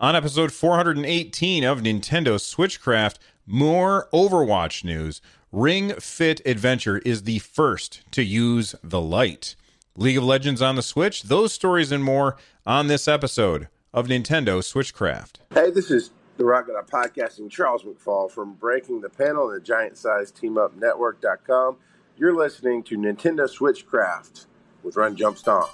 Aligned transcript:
On 0.00 0.16
episode 0.16 0.50
418 0.50 1.62
of 1.62 1.80
Nintendo 1.82 2.36
Switchcraft, 2.36 3.16
more 3.46 4.08
Overwatch 4.14 4.82
news. 4.82 5.20
Ring 5.52 5.92
Fit 6.00 6.40
Adventure 6.46 7.02
is 7.04 7.24
the 7.24 7.40
first 7.40 8.00
to 8.12 8.24
use 8.24 8.74
the 8.82 9.00
light. 9.02 9.56
League 9.94 10.16
of 10.16 10.24
Legends 10.24 10.62
on 10.62 10.76
the 10.76 10.82
Switch, 10.82 11.24
those 11.24 11.52
stories 11.52 11.92
and 11.92 12.02
more 12.02 12.38
on 12.64 12.86
this 12.86 13.06
episode 13.06 13.68
of 13.92 14.06
Nintendo 14.06 14.62
Switchcraft. 14.62 15.34
Hey, 15.52 15.70
this 15.70 15.90
is 15.90 16.12
the 16.38 16.46
Rocket 16.46 16.76
Up 16.76 16.88
Podcasting 16.88 17.50
Charles 17.50 17.82
McFall 17.82 18.30
from 18.30 18.54
Breaking 18.54 19.02
the 19.02 19.10
Panel 19.10 19.50
and 19.50 19.60
the 19.60 19.62
Giant 19.62 19.98
Size 19.98 20.30
Team 20.30 20.56
Up 20.56 20.74
Network.com. 20.78 21.76
You're 22.16 22.34
listening 22.34 22.82
to 22.84 22.96
Nintendo 22.96 23.46
Switchcraft 23.46 24.46
with 24.82 24.96
Run 24.96 25.14
Jump 25.14 25.36
Stomp. 25.36 25.68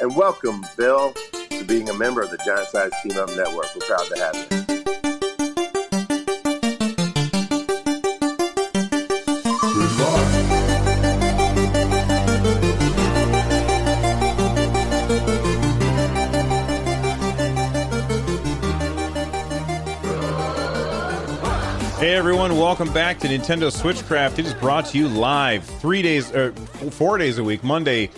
And 0.00 0.16
welcome, 0.16 0.66
Bill, 0.76 1.14
to 1.58 1.64
being 1.64 1.88
a 1.88 1.94
member 1.94 2.22
of 2.22 2.30
the 2.30 2.38
Giant 2.38 2.68
Size 2.68 2.92
Team 3.02 3.18
Up 3.18 3.28
Network. 3.30 3.66
We're 3.74 3.86
proud 3.86 4.06
to 4.06 4.18
have 4.22 4.36
you. 4.36 4.58
Hey 21.98 22.14
everyone, 22.14 22.56
welcome 22.56 22.92
back 22.92 23.18
to 23.20 23.26
Nintendo 23.26 23.72
Switchcraft. 23.72 24.38
It 24.38 24.46
is 24.46 24.54
brought 24.54 24.86
to 24.86 24.98
you 24.98 25.08
live 25.08 25.64
three 25.64 26.02
days, 26.02 26.32
er, 26.32 26.54
or 26.82 26.90
four 26.92 27.18
days 27.18 27.38
a 27.38 27.44
week 27.44 27.64
Monday, 27.64 28.10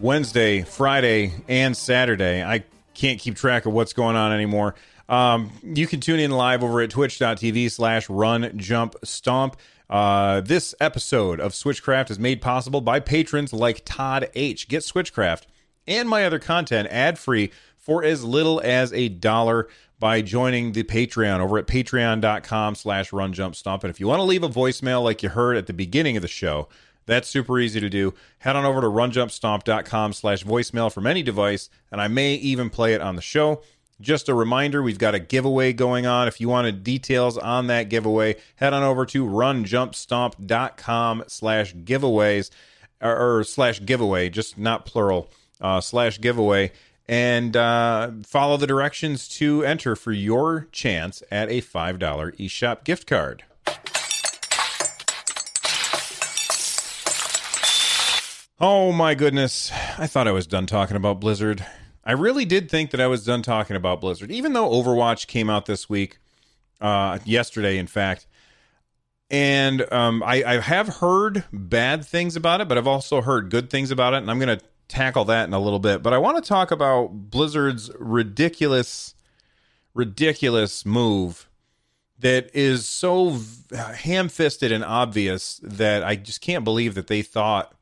Wednesday, 0.00 0.62
Friday, 0.62 1.34
and 1.46 1.76
Saturday. 1.76 2.42
I 2.42 2.64
can't 2.96 3.20
keep 3.20 3.36
track 3.36 3.66
of 3.66 3.72
what's 3.72 3.92
going 3.92 4.16
on 4.16 4.32
anymore. 4.32 4.74
Um, 5.08 5.52
you 5.62 5.86
can 5.86 6.00
tune 6.00 6.18
in 6.18 6.32
live 6.32 6.64
over 6.64 6.80
at 6.80 6.90
twitch.tv 6.90 7.70
slash 7.70 8.10
run 8.10 8.58
jump 8.58 8.96
stomp. 9.04 9.56
Uh, 9.88 10.40
this 10.40 10.74
episode 10.80 11.38
of 11.38 11.52
Switchcraft 11.52 12.10
is 12.10 12.18
made 12.18 12.42
possible 12.42 12.80
by 12.80 12.98
patrons 12.98 13.52
like 13.52 13.82
Todd 13.84 14.28
H. 14.34 14.66
Get 14.66 14.82
Switchcraft 14.82 15.42
and 15.86 16.08
my 16.08 16.24
other 16.24 16.40
content 16.40 16.88
ad 16.90 17.18
free 17.18 17.52
for 17.78 18.02
as 18.02 18.24
little 18.24 18.60
as 18.64 18.92
a 18.92 19.08
dollar 19.08 19.68
by 19.98 20.20
joining 20.20 20.72
the 20.72 20.82
Patreon 20.82 21.38
over 21.40 21.56
at 21.58 21.66
patreon.com 21.66 22.74
slash 22.74 23.12
run 23.12 23.32
jump 23.32 23.54
stomp. 23.54 23.84
And 23.84 23.90
if 23.90 24.00
you 24.00 24.08
want 24.08 24.18
to 24.18 24.24
leave 24.24 24.42
a 24.42 24.48
voicemail 24.48 25.02
like 25.02 25.22
you 25.22 25.28
heard 25.28 25.56
at 25.56 25.66
the 25.66 25.72
beginning 25.72 26.16
of 26.16 26.22
the 26.22 26.28
show, 26.28 26.68
that's 27.06 27.28
super 27.28 27.58
easy 27.58 27.80
to 27.80 27.88
do. 27.88 28.14
Head 28.38 28.56
on 28.56 28.64
over 28.64 28.80
to 28.80 28.86
runjumpstomp.com 28.86 30.12
slash 30.12 30.44
voicemail 30.44 30.92
from 30.92 31.06
any 31.06 31.22
device, 31.22 31.70
and 31.90 32.00
I 32.00 32.08
may 32.08 32.34
even 32.34 32.70
play 32.70 32.94
it 32.94 33.00
on 33.00 33.16
the 33.16 33.22
show. 33.22 33.62
Just 34.00 34.28
a 34.28 34.34
reminder, 34.34 34.82
we've 34.82 34.98
got 34.98 35.14
a 35.14 35.18
giveaway 35.18 35.72
going 35.72 36.04
on. 36.04 36.28
If 36.28 36.40
you 36.40 36.48
wanted 36.48 36.84
details 36.84 37.38
on 37.38 37.68
that 37.68 37.88
giveaway, 37.88 38.36
head 38.56 38.74
on 38.74 38.82
over 38.82 39.06
to 39.06 39.24
runjumpstomp.com 39.24 41.24
slash 41.28 41.74
giveaways 41.74 42.50
or, 43.00 43.38
or 43.38 43.44
slash 43.44 43.84
giveaway, 43.84 44.28
just 44.28 44.58
not 44.58 44.84
plural, 44.84 45.30
uh, 45.60 45.80
slash 45.80 46.20
giveaway 46.20 46.72
and 47.08 47.56
uh, 47.56 48.10
follow 48.24 48.56
the 48.56 48.66
directions 48.66 49.28
to 49.28 49.64
enter 49.64 49.94
for 49.94 50.12
your 50.12 50.68
chance 50.72 51.22
at 51.30 51.48
a 51.48 51.60
$5 51.60 51.98
eShop 51.98 52.84
gift 52.84 53.06
card. 53.06 53.44
Oh 58.58 58.90
my 58.90 59.14
goodness. 59.14 59.70
I 59.98 60.06
thought 60.06 60.26
I 60.26 60.32
was 60.32 60.46
done 60.46 60.64
talking 60.64 60.96
about 60.96 61.20
Blizzard. 61.20 61.66
I 62.02 62.12
really 62.12 62.46
did 62.46 62.70
think 62.70 62.90
that 62.90 63.02
I 63.02 63.06
was 63.06 63.22
done 63.22 63.42
talking 63.42 63.76
about 63.76 64.00
Blizzard, 64.00 64.30
even 64.30 64.54
though 64.54 64.70
Overwatch 64.70 65.26
came 65.26 65.50
out 65.50 65.66
this 65.66 65.90
week, 65.90 66.18
uh, 66.80 67.18
yesterday, 67.26 67.76
in 67.76 67.86
fact. 67.86 68.26
And 69.28 69.92
um, 69.92 70.22
I, 70.22 70.42
I 70.42 70.60
have 70.60 70.88
heard 70.88 71.44
bad 71.52 72.02
things 72.02 72.34
about 72.34 72.62
it, 72.62 72.68
but 72.68 72.78
I've 72.78 72.86
also 72.86 73.20
heard 73.20 73.50
good 73.50 73.68
things 73.68 73.90
about 73.90 74.14
it, 74.14 74.18
and 74.18 74.30
I'm 74.30 74.38
going 74.38 74.58
to 74.58 74.64
tackle 74.88 75.26
that 75.26 75.46
in 75.46 75.52
a 75.52 75.60
little 75.60 75.80
bit. 75.80 76.02
But 76.02 76.14
I 76.14 76.18
want 76.18 76.42
to 76.42 76.48
talk 76.48 76.70
about 76.70 77.08
Blizzard's 77.30 77.90
ridiculous, 77.98 79.14
ridiculous 79.92 80.86
move 80.86 81.50
that 82.18 82.48
is 82.54 82.88
so 82.88 83.38
ham 83.96 84.30
fisted 84.30 84.72
and 84.72 84.82
obvious 84.82 85.60
that 85.62 86.02
I 86.02 86.16
just 86.16 86.40
can't 86.40 86.64
believe 86.64 86.94
that 86.94 87.08
they 87.08 87.20
thought 87.20 87.75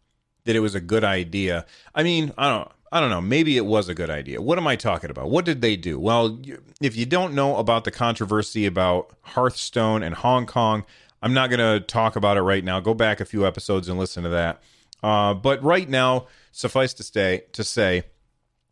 that 0.44 0.56
it 0.56 0.60
was 0.60 0.74
a 0.74 0.80
good 0.80 1.04
idea. 1.04 1.66
I 1.94 2.02
mean, 2.02 2.32
I 2.38 2.48
don't. 2.48 2.70
I 2.92 3.00
don't 3.00 3.10
know. 3.10 3.20
Maybe 3.20 3.56
it 3.56 3.66
was 3.66 3.88
a 3.88 3.94
good 3.94 4.08
idea. 4.08 4.40
What 4.40 4.56
am 4.56 4.68
I 4.68 4.76
talking 4.76 5.10
about? 5.10 5.28
What 5.28 5.44
did 5.44 5.60
they 5.60 5.74
do? 5.74 5.98
Well, 5.98 6.38
if 6.80 6.94
you 6.94 7.06
don't 7.06 7.34
know 7.34 7.56
about 7.56 7.82
the 7.82 7.90
controversy 7.90 8.66
about 8.66 9.10
Hearthstone 9.22 10.04
and 10.04 10.14
Hong 10.14 10.46
Kong, 10.46 10.84
I'm 11.20 11.34
not 11.34 11.50
going 11.50 11.58
to 11.58 11.84
talk 11.84 12.14
about 12.14 12.36
it 12.36 12.42
right 12.42 12.62
now. 12.62 12.78
Go 12.78 12.94
back 12.94 13.18
a 13.18 13.24
few 13.24 13.44
episodes 13.44 13.88
and 13.88 13.98
listen 13.98 14.22
to 14.22 14.28
that. 14.28 14.62
Uh, 15.02 15.34
but 15.34 15.60
right 15.60 15.88
now, 15.88 16.28
suffice 16.52 16.94
to 16.94 17.02
stay 17.02 17.42
to 17.50 17.64
say, 17.64 18.04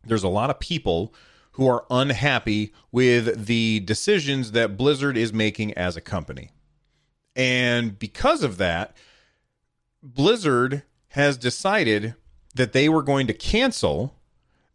there's 0.05 0.23
a 0.23 0.29
lot 0.29 0.49
of 0.49 0.57
people 0.57 1.13
who 1.53 1.67
are 1.67 1.85
unhappy 1.89 2.73
with 2.93 3.45
the 3.45 3.81
decisions 3.81 4.53
that 4.53 4.77
Blizzard 4.77 5.17
is 5.17 5.33
making 5.33 5.73
as 5.73 5.97
a 5.97 6.01
company, 6.01 6.49
and 7.35 7.99
because 7.99 8.41
of 8.41 8.57
that, 8.57 8.95
Blizzard 10.01 10.83
has 11.13 11.37
decided 11.37 12.15
that 12.55 12.73
they 12.73 12.89
were 12.89 13.03
going 13.03 13.27
to 13.27 13.33
cancel 13.33 14.15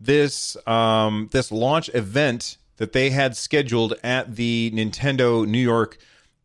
this 0.00 0.56
um, 0.68 1.28
this 1.32 1.50
launch 1.50 1.90
event 1.94 2.56
that 2.76 2.92
they 2.92 3.10
had 3.10 3.36
scheduled 3.36 3.94
at 4.04 4.36
the 4.36 4.70
Nintendo 4.72 5.46
New 5.46 5.58
York 5.58 5.98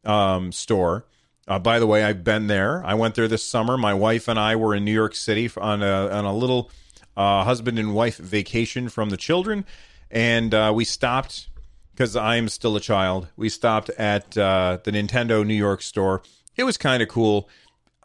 um, 0.04 0.52
store. 0.52 1.06
Uh, 1.48 1.59
by 1.59 1.78
the 1.78 1.86
way, 1.86 2.04
I've 2.04 2.24
been 2.24 2.48
there. 2.48 2.84
I 2.84 2.96
went 2.96 3.14
there 3.14 3.28
this 3.28 3.46
summer. 3.46 3.78
My 3.78 3.94
wife 3.94 4.28
and 4.28 4.40
I 4.40 4.56
were 4.56 4.74
in 4.74 4.84
New 4.84 4.94
York 4.94 5.14
City 5.14 5.50
on 5.58 5.84
a 5.84 6.10
on 6.10 6.25
a 6.25 6.34
little 6.34 6.72
uh, 7.16 7.44
husband 7.44 7.78
and 7.78 7.94
wife 7.94 8.18
vacation 8.18 8.90
from 8.90 9.12
the 9.12 9.18
children, 9.18 9.64
and 10.10 10.56
uh, 10.56 10.72
we 10.74 10.86
stopped 10.86 11.50
because 11.92 12.16
I'm 12.16 12.50
still 12.50 12.75
a 12.75 12.81
child. 12.81 13.28
We 13.38 13.50
stopped 13.50 13.92
at 13.92 14.36
uh, 14.36 14.80
the 14.84 14.92
Nintendo 14.92 15.46
New 15.46 15.54
York 15.54 15.84
store. 15.84 16.24
It 16.56 16.64
was 16.64 16.78
kind 16.78 17.04
of 17.04 17.10
cool. 17.10 17.48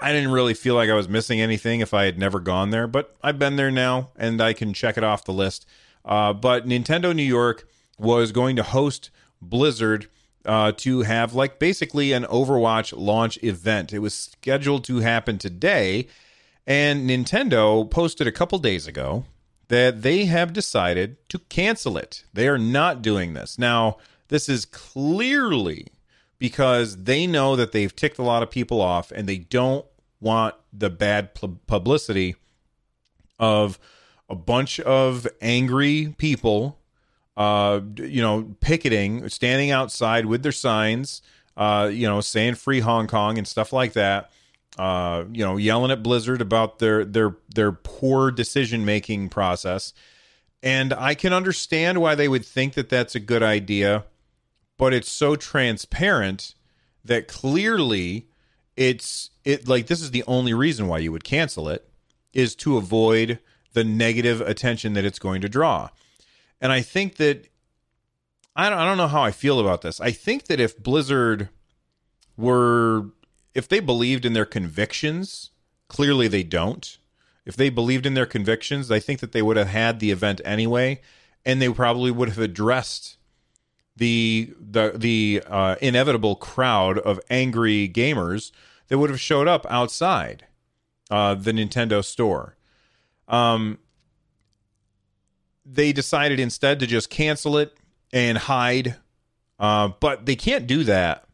I 0.00 0.12
didn't 0.12 0.32
really 0.32 0.54
feel 0.54 0.74
like 0.74 0.90
I 0.90 0.94
was 0.94 1.08
missing 1.08 1.40
anything 1.40 1.80
if 1.80 1.92
I 1.92 2.04
had 2.04 2.18
never 2.18 2.40
gone 2.40 2.70
there, 2.70 2.86
but 2.86 3.16
I've 3.22 3.38
been 3.38 3.56
there 3.56 3.70
now 3.70 4.10
and 4.16 4.40
I 4.40 4.52
can 4.52 4.72
check 4.72 4.96
it 4.96 5.04
off 5.04 5.24
the 5.24 5.32
list. 5.32 5.66
Uh, 6.04 6.32
but 6.32 6.66
Nintendo 6.66 7.14
New 7.14 7.22
York 7.22 7.68
was 7.98 8.32
going 8.32 8.56
to 8.56 8.62
host 8.62 9.10
Blizzard 9.42 10.08
uh, 10.44 10.72
to 10.72 11.02
have 11.02 11.34
like 11.34 11.58
basically 11.58 12.12
an 12.12 12.24
Overwatch 12.24 12.94
launch 12.96 13.38
event. 13.42 13.92
It 13.92 13.98
was 13.98 14.14
scheduled 14.14 14.84
to 14.84 15.00
happen 15.00 15.38
today, 15.38 16.06
and 16.66 17.08
Nintendo 17.08 17.88
posted 17.90 18.26
a 18.26 18.32
couple 18.32 18.58
days 18.58 18.86
ago 18.86 19.24
that 19.68 20.02
they 20.02 20.24
have 20.24 20.52
decided 20.52 21.16
to 21.28 21.38
cancel 21.38 21.98
it. 21.98 22.24
They 22.32 22.48
are 22.48 22.58
not 22.58 23.02
doing 23.02 23.34
this. 23.34 23.58
Now, 23.58 23.98
this 24.28 24.48
is 24.48 24.64
clearly 24.64 25.88
because 26.38 27.04
they 27.04 27.26
know 27.26 27.56
that 27.56 27.72
they've 27.72 27.94
ticked 27.94 28.18
a 28.18 28.22
lot 28.22 28.42
of 28.42 28.50
people 28.50 28.80
off 28.80 29.10
and 29.10 29.28
they 29.28 29.38
don't 29.38 29.84
want 30.20 30.54
the 30.72 30.90
bad 30.90 31.30
publicity 31.66 32.34
of 33.38 33.78
a 34.28 34.34
bunch 34.34 34.80
of 34.80 35.26
angry 35.40 36.14
people 36.18 36.78
uh 37.36 37.80
you 37.96 38.20
know 38.20 38.54
picketing 38.60 39.28
standing 39.28 39.70
outside 39.70 40.26
with 40.26 40.42
their 40.42 40.52
signs 40.52 41.22
uh 41.56 41.88
you 41.92 42.06
know 42.06 42.20
saying 42.20 42.54
free 42.54 42.80
hong 42.80 43.06
kong 43.06 43.38
and 43.38 43.46
stuff 43.46 43.72
like 43.72 43.92
that 43.92 44.30
uh 44.76 45.24
you 45.32 45.44
know 45.44 45.56
yelling 45.56 45.92
at 45.92 46.02
blizzard 46.02 46.40
about 46.40 46.80
their 46.80 47.04
their 47.04 47.36
their 47.54 47.72
poor 47.72 48.30
decision 48.30 48.84
making 48.84 49.28
process. 49.28 49.92
And 50.60 50.92
i 50.92 51.14
can 51.14 51.32
understand 51.32 52.00
why 52.00 52.16
they 52.16 52.26
would 52.26 52.44
think 52.44 52.74
that 52.74 52.88
that's 52.88 53.14
a 53.14 53.20
good 53.20 53.44
idea 53.44 54.04
but 54.78 54.94
it's 54.94 55.10
so 55.10 55.36
transparent 55.36 56.54
that 57.04 57.28
clearly 57.28 58.28
it's 58.76 59.30
it 59.44 59.68
like 59.68 59.88
this 59.88 60.00
is 60.00 60.12
the 60.12 60.24
only 60.26 60.54
reason 60.54 60.86
why 60.86 60.98
you 60.98 61.12
would 61.12 61.24
cancel 61.24 61.68
it 61.68 61.86
is 62.32 62.54
to 62.54 62.76
avoid 62.76 63.40
the 63.72 63.84
negative 63.84 64.40
attention 64.40 64.94
that 64.94 65.04
it's 65.04 65.18
going 65.18 65.40
to 65.40 65.48
draw. 65.48 65.90
And 66.60 66.72
I 66.72 66.80
think 66.80 67.16
that 67.16 67.48
I 68.56 68.70
don't, 68.70 68.78
I 68.78 68.84
don't 68.84 68.96
know 68.96 69.08
how 69.08 69.22
I 69.22 69.30
feel 69.30 69.60
about 69.60 69.82
this. 69.82 70.00
I 70.00 70.10
think 70.10 70.46
that 70.46 70.60
if 70.60 70.82
Blizzard 70.82 71.48
were 72.36 73.06
if 73.54 73.68
they 73.68 73.80
believed 73.80 74.24
in 74.24 74.32
their 74.32 74.44
convictions, 74.44 75.50
clearly 75.88 76.28
they 76.28 76.44
don't. 76.44 76.98
If 77.44 77.56
they 77.56 77.70
believed 77.70 78.06
in 78.06 78.14
their 78.14 78.26
convictions, 78.26 78.90
I 78.90 79.00
think 79.00 79.20
that 79.20 79.32
they 79.32 79.42
would 79.42 79.56
have 79.56 79.68
had 79.68 79.98
the 79.98 80.10
event 80.10 80.40
anyway 80.44 81.00
and 81.44 81.60
they 81.60 81.68
probably 81.70 82.10
would 82.10 82.28
have 82.28 82.38
addressed 82.38 83.17
the 83.98 84.54
the 84.58 84.92
the 84.96 85.42
uh, 85.46 85.76
inevitable 85.80 86.36
crowd 86.36 86.98
of 86.98 87.20
angry 87.30 87.88
gamers 87.88 88.52
that 88.88 88.98
would 88.98 89.10
have 89.10 89.20
showed 89.20 89.48
up 89.48 89.66
outside 89.70 90.46
uh, 91.10 91.34
the 91.34 91.52
Nintendo 91.52 92.04
store. 92.04 92.56
Um, 93.28 93.78
they 95.66 95.92
decided 95.92 96.40
instead 96.40 96.80
to 96.80 96.86
just 96.86 97.10
cancel 97.10 97.58
it 97.58 97.76
and 98.12 98.38
hide 98.38 98.96
Uh, 99.58 99.88
but 100.00 100.26
they 100.26 100.36
can't 100.36 100.66
do 100.66 100.84
that 100.84 101.24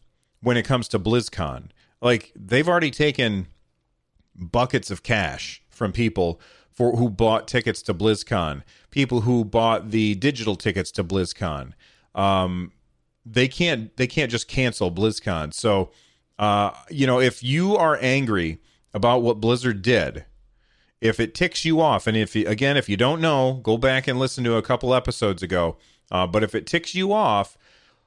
when 0.43 0.57
it 0.57 0.65
comes 0.65 0.89
to 0.89 0.99
BlizzCon. 0.99 1.71
Like 2.01 2.33
they've 2.37 2.69
already 2.69 2.91
taken 2.91 3.49
buckets 4.35 4.91
of 4.91 5.03
cash 5.03 5.63
from 5.69 5.93
people 5.93 6.41
for 6.71 6.97
who 6.97 7.11
bought 7.11 7.47
tickets 7.47 7.83
to 7.83 7.95
BlizzCon, 7.95 8.63
people 8.91 9.23
who 9.23 9.45
bought 9.45 9.91
the 9.91 10.15
digital 10.17 10.57
tickets 10.57 10.91
to 10.93 11.05
BlizzCon. 11.05 11.73
Um, 12.15 12.73
they 13.27 13.49
can't 13.49 13.97
they 13.97 14.07
can't 14.07 14.31
just 14.31 14.49
cancel 14.49 14.93
BlizzCon. 14.93 15.55
So, 15.55 15.91
uh, 16.39 16.71
you 16.91 17.07
know, 17.07 17.21
if 17.21 17.43
you 17.43 17.77
are 17.77 17.99
angry 18.01 18.61
about 18.93 19.23
what 19.23 19.41
Blizzard 19.41 19.83
did, 19.83 20.25
if 21.01 21.21
it 21.21 21.35
ticks 21.35 21.65
you 21.65 21.81
off, 21.81 22.07
and 22.07 22.17
if 22.17 22.35
you, 22.35 22.47
again, 22.47 22.77
if 22.77 22.89
you 22.89 22.97
don't 22.97 23.21
know, 23.21 23.61
go 23.63 23.77
back 23.77 24.07
and 24.09 24.19
listen 24.19 24.45
to 24.45 24.57
a 24.57 24.63
couple 24.63 24.95
episodes 24.95 25.43
ago. 25.43 25.77
Uh, 26.11 26.27
but 26.27 26.43
if 26.43 26.55
it 26.55 26.67
ticks 26.67 26.95
you 26.95 27.13
off, 27.13 27.57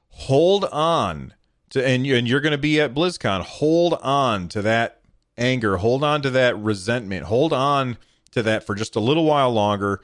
hold 0.10 0.66
on 0.66 1.34
to, 1.70 1.86
and, 1.86 2.06
and 2.08 2.28
you're 2.28 2.42
going 2.42 2.52
to 2.52 2.58
be 2.58 2.80
at 2.80 2.94
BlizzCon. 2.94 3.42
Hold 3.42 3.96
on 4.02 4.48
to 4.50 4.62
that 4.62 5.02
anger. 5.38 5.78
Hold 5.78 6.04
on 6.04 6.22
to 6.22 6.30
that 6.32 6.58
resentment. 6.58 7.26
Hold 7.26 7.54
on 7.54 7.98
to 8.32 8.44
that 8.44 8.64
for 8.64 8.76
just 8.76 8.96
a 8.96 9.00
little 9.00 9.26
while 9.26 9.52
longer, 9.52 10.02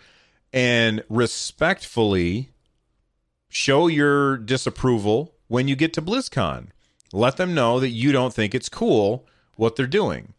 and 0.52 1.04
respectfully 1.10 2.53
show 3.54 3.86
your 3.86 4.36
disapproval 4.36 5.36
when 5.48 5.68
you 5.68 5.76
get 5.76 5.94
to 5.94 6.02
BlizzCon. 6.02 6.70
Let 7.14 7.38
them 7.38 7.54
know 7.54 7.80
that 7.80 7.90
you 7.90 8.12
don't 8.12 8.34
think 8.34 8.56
it's 8.56 8.68
cool 8.68 9.28
what 9.56 9.76
they're 9.76 9.86
doing. 9.86 10.34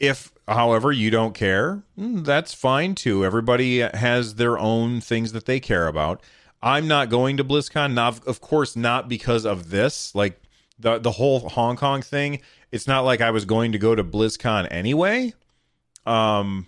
If, 0.00 0.32
however, 0.48 0.90
you 0.90 1.10
don't 1.10 1.34
care, 1.34 1.82
mm, 1.98 2.24
that's 2.24 2.54
fine 2.54 2.94
too. 2.94 3.22
Everybody 3.22 3.80
has 3.80 4.36
their 4.36 4.58
own 4.58 5.02
things 5.02 5.32
that 5.32 5.44
they 5.44 5.60
care 5.60 5.86
about. 5.88 6.22
I'm 6.62 6.88
not 6.88 7.10
going 7.10 7.36
to 7.36 7.44
BlizzCon, 7.44 7.92
not 7.92 8.26
of 8.26 8.40
course 8.40 8.76
not 8.76 9.10
because 9.10 9.44
of 9.44 9.68
this. 9.68 10.14
Like 10.14 10.40
the 10.78 10.98
the 10.98 11.12
whole 11.12 11.50
Hong 11.50 11.76
Kong 11.76 12.00
thing, 12.00 12.40
it's 12.72 12.86
not 12.86 13.04
like 13.04 13.20
I 13.20 13.30
was 13.30 13.44
going 13.44 13.72
to 13.72 13.78
go 13.78 13.94
to 13.94 14.02
BlizzCon 14.02 14.68
anyway. 14.70 15.34
Um 16.06 16.66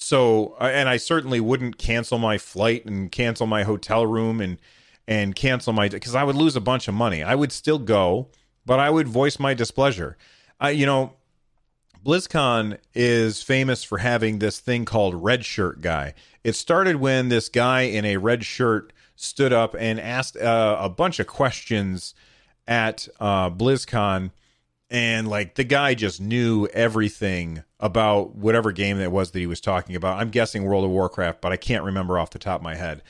so 0.00 0.56
and 0.60 0.88
I 0.88 0.96
certainly 0.96 1.40
wouldn't 1.40 1.78
cancel 1.78 2.18
my 2.18 2.38
flight 2.38 2.84
and 2.86 3.12
cancel 3.12 3.46
my 3.46 3.62
hotel 3.62 4.06
room 4.06 4.40
and 4.40 4.58
and 5.06 5.34
cancel 5.34 5.72
my 5.72 5.88
because 5.88 6.14
I 6.14 6.24
would 6.24 6.36
lose 6.36 6.56
a 6.56 6.60
bunch 6.60 6.88
of 6.88 6.94
money. 6.94 7.22
I 7.22 7.34
would 7.34 7.52
still 7.52 7.78
go, 7.78 8.28
but 8.64 8.78
I 8.78 8.90
would 8.90 9.08
voice 9.08 9.38
my 9.38 9.54
displeasure. 9.54 10.16
I 10.58 10.70
you 10.70 10.86
know 10.86 11.12
BlizzCon 12.04 12.78
is 12.94 13.42
famous 13.42 13.84
for 13.84 13.98
having 13.98 14.38
this 14.38 14.58
thing 14.58 14.84
called 14.86 15.22
Red 15.22 15.44
Shirt 15.44 15.82
Guy. 15.82 16.14
It 16.42 16.54
started 16.54 16.96
when 16.96 17.28
this 17.28 17.50
guy 17.50 17.82
in 17.82 18.06
a 18.06 18.16
red 18.16 18.44
shirt 18.44 18.94
stood 19.16 19.52
up 19.52 19.76
and 19.78 20.00
asked 20.00 20.36
uh, 20.38 20.78
a 20.80 20.88
bunch 20.88 21.20
of 21.20 21.26
questions 21.26 22.14
at 22.66 23.06
uh, 23.20 23.50
BlizzCon, 23.50 24.30
and 24.90 25.28
like 25.28 25.54
the 25.54 25.64
guy 25.64 25.94
just 25.94 26.20
knew 26.20 26.66
everything 26.68 27.62
about 27.78 28.34
whatever 28.34 28.72
game 28.72 28.98
that 28.98 29.12
was 29.12 29.30
that 29.30 29.38
he 29.38 29.46
was 29.46 29.60
talking 29.60 29.94
about. 29.94 30.18
I'm 30.18 30.30
guessing 30.30 30.64
World 30.64 30.84
of 30.84 30.90
Warcraft, 30.90 31.40
but 31.40 31.52
I 31.52 31.56
can't 31.56 31.84
remember 31.84 32.18
off 32.18 32.30
the 32.30 32.38
top 32.38 32.60
of 32.60 32.64
my 32.64 32.74
head. 32.74 33.02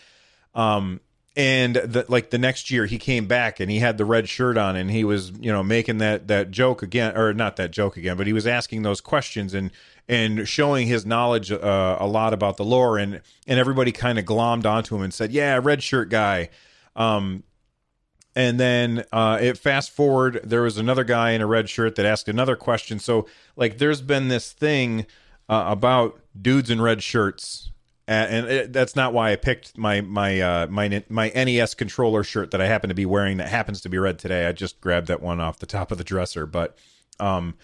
Um, 0.55 1.01
and 1.37 1.77
the, 1.77 2.05
like 2.09 2.31
the 2.31 2.39
next 2.39 2.71
year 2.71 2.87
he 2.87 2.99
came 2.99 3.27
back 3.27 3.61
and 3.61 3.71
he 3.71 3.79
had 3.79 3.99
the 3.99 4.05
red 4.05 4.29
shirt 4.29 4.59
on 4.59 4.77
and 4.77 4.91
he 4.91 5.05
was 5.05 5.31
you 5.41 5.51
know 5.53 5.63
making 5.63 5.99
that 5.99 6.27
that 6.29 6.51
joke 6.51 6.83
again 6.83 7.17
or 7.17 7.33
not 7.33 7.57
that 7.57 7.71
joke 7.71 7.97
again 7.97 8.17
but 8.17 8.27
he 8.27 8.33
was 8.33 8.47
asking 8.47 8.83
those 8.83 9.01
questions 9.01 9.55
and 9.55 9.71
and 10.09 10.49
showing 10.49 10.89
his 10.89 11.07
knowledge 11.07 11.53
uh, 11.53 11.97
a 12.01 12.07
lot 12.07 12.35
about 12.35 12.57
the 12.57 12.65
lore 12.65 12.99
and 12.99 13.21
and 13.47 13.61
everybody 13.61 13.93
kind 13.93 14.19
of 14.19 14.25
glommed 14.25 14.67
onto 14.67 14.97
him 14.97 15.03
and 15.03 15.15
said 15.15 15.31
yeah 15.31 15.59
red 15.63 15.83
shirt 15.83 16.09
guy 16.11 16.49
um 16.97 17.45
and 18.37 18.61
then 18.61 19.05
uh 19.13 19.39
it 19.41 19.59
fast 19.59 19.91
forward 19.91 20.41
there 20.45 20.63
was 20.63 20.79
another 20.79 21.05
guy 21.05 21.31
in 21.33 21.41
a 21.41 21.47
red 21.47 21.69
shirt 21.69 21.97
that 21.97 22.07
asked 22.07 22.29
another 22.29 22.57
question 22.57 22.99
so 22.99 23.27
like 23.57 23.79
there's 23.79 24.01
been 24.01 24.29
this 24.29 24.53
thing 24.53 25.07
uh, 25.49 25.65
about 25.67 26.21
dudes 26.41 26.71
in 26.71 26.81
red 26.81 27.03
shirts 27.03 27.71
and 28.11 28.47
it, 28.49 28.73
that's 28.73 28.97
not 28.97 29.13
why 29.13 29.31
I 29.31 29.37
picked 29.37 29.79
my 29.79 30.01
my 30.01 30.41
uh, 30.41 30.67
my 30.67 31.05
my 31.09 31.29
NES 31.29 31.75
controller 31.75 32.25
shirt 32.25 32.51
that 32.51 32.61
I 32.61 32.67
happen 32.67 32.89
to 32.89 32.95
be 32.95 33.07
wearing 33.07 33.37
that 33.37 33.49
happens 33.49 33.81
to 33.83 33.89
be 33.89 33.99
red 33.99 34.19
today. 34.19 34.47
I 34.47 34.53
just 34.53 34.81
grabbed 34.81 35.07
that 35.07 35.23
one 35.23 35.39
off 35.41 35.61
the 35.61 35.67
top 35.67 35.93
of 35.93 35.99
the 35.99 36.03
dresser, 36.03 36.45
but 36.45 36.77
um, 37.21 37.55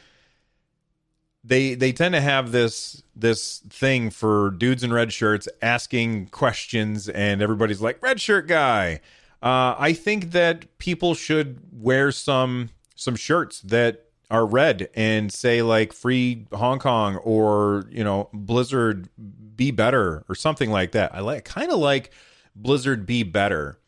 they 1.42 1.74
they 1.74 1.90
tend 1.90 2.14
to 2.14 2.20
have 2.20 2.52
this 2.52 3.02
this 3.16 3.58
thing 3.68 4.10
for 4.10 4.50
dudes 4.50 4.84
in 4.84 4.92
red 4.92 5.12
shirts 5.12 5.48
asking 5.60 6.26
questions, 6.26 7.08
and 7.08 7.42
everybody's 7.42 7.80
like 7.80 8.00
red 8.00 8.20
shirt 8.20 8.46
guy. 8.46 9.00
Uh, 9.42 9.74
I 9.78 9.92
think 9.92 10.32
that 10.32 10.78
people 10.78 11.14
should 11.14 11.60
wear 11.72 12.10
some 12.10 12.70
some 12.94 13.16
shirts 13.16 13.60
that 13.60 14.06
are 14.30 14.46
red 14.46 14.88
and 14.94 15.32
say 15.32 15.62
like 15.62 15.92
free 15.92 16.46
Hong 16.52 16.78
Kong 16.78 17.16
or 17.16 17.84
you 17.90 18.02
know 18.02 18.28
Blizzard 18.32 19.08
be 19.56 19.70
better 19.70 20.24
or 20.28 20.34
something 20.34 20.70
like 20.70 20.92
that. 20.92 21.14
I 21.14 21.20
like 21.20 21.44
kind 21.44 21.70
of 21.70 21.78
like 21.78 22.10
Blizzard 22.54 23.06
be 23.06 23.22
better 23.22 23.78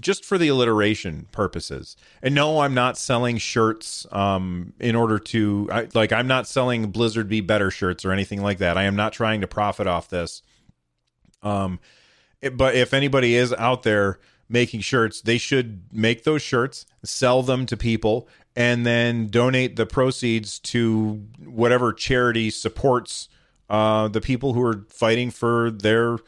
just 0.00 0.24
for 0.24 0.38
the 0.38 0.48
alliteration 0.48 1.28
purposes. 1.32 1.96
And 2.22 2.34
no, 2.34 2.60
I'm 2.60 2.74
not 2.74 2.96
selling 2.96 3.38
shirts 3.38 4.06
um, 4.10 4.72
in 4.80 4.96
order 4.96 5.18
to 5.18 5.68
I, 5.70 5.88
like 5.94 6.12
I'm 6.12 6.26
not 6.26 6.46
selling 6.46 6.90
Blizzard 6.90 7.28
be 7.28 7.40
better 7.40 7.70
shirts 7.70 8.04
or 8.04 8.12
anything 8.12 8.42
like 8.42 8.58
that. 8.58 8.78
I 8.78 8.84
am 8.84 8.96
not 8.96 9.12
trying 9.12 9.40
to 9.42 9.46
profit 9.46 9.86
off 9.86 10.08
this. 10.08 10.42
Um, 11.42 11.80
it, 12.40 12.56
but 12.56 12.74
if 12.74 12.94
anybody 12.94 13.34
is 13.34 13.52
out 13.52 13.82
there 13.82 14.18
making 14.48 14.80
shirts, 14.80 15.20
they 15.20 15.38
should 15.38 15.82
make 15.92 16.24
those 16.24 16.42
shirts, 16.42 16.86
sell 17.04 17.42
them 17.42 17.66
to 17.66 17.76
people, 17.76 18.28
and 18.54 18.84
then 18.84 19.28
donate 19.28 19.76
the 19.76 19.86
proceeds 19.86 20.58
to 20.58 21.24
whatever 21.44 21.92
charity 21.92 22.50
supports 22.50 23.28
uh, 23.70 24.08
the 24.08 24.20
people 24.20 24.52
who 24.52 24.62
are 24.62 24.84
fighting 24.88 25.30
for 25.30 25.70
their 25.70 26.18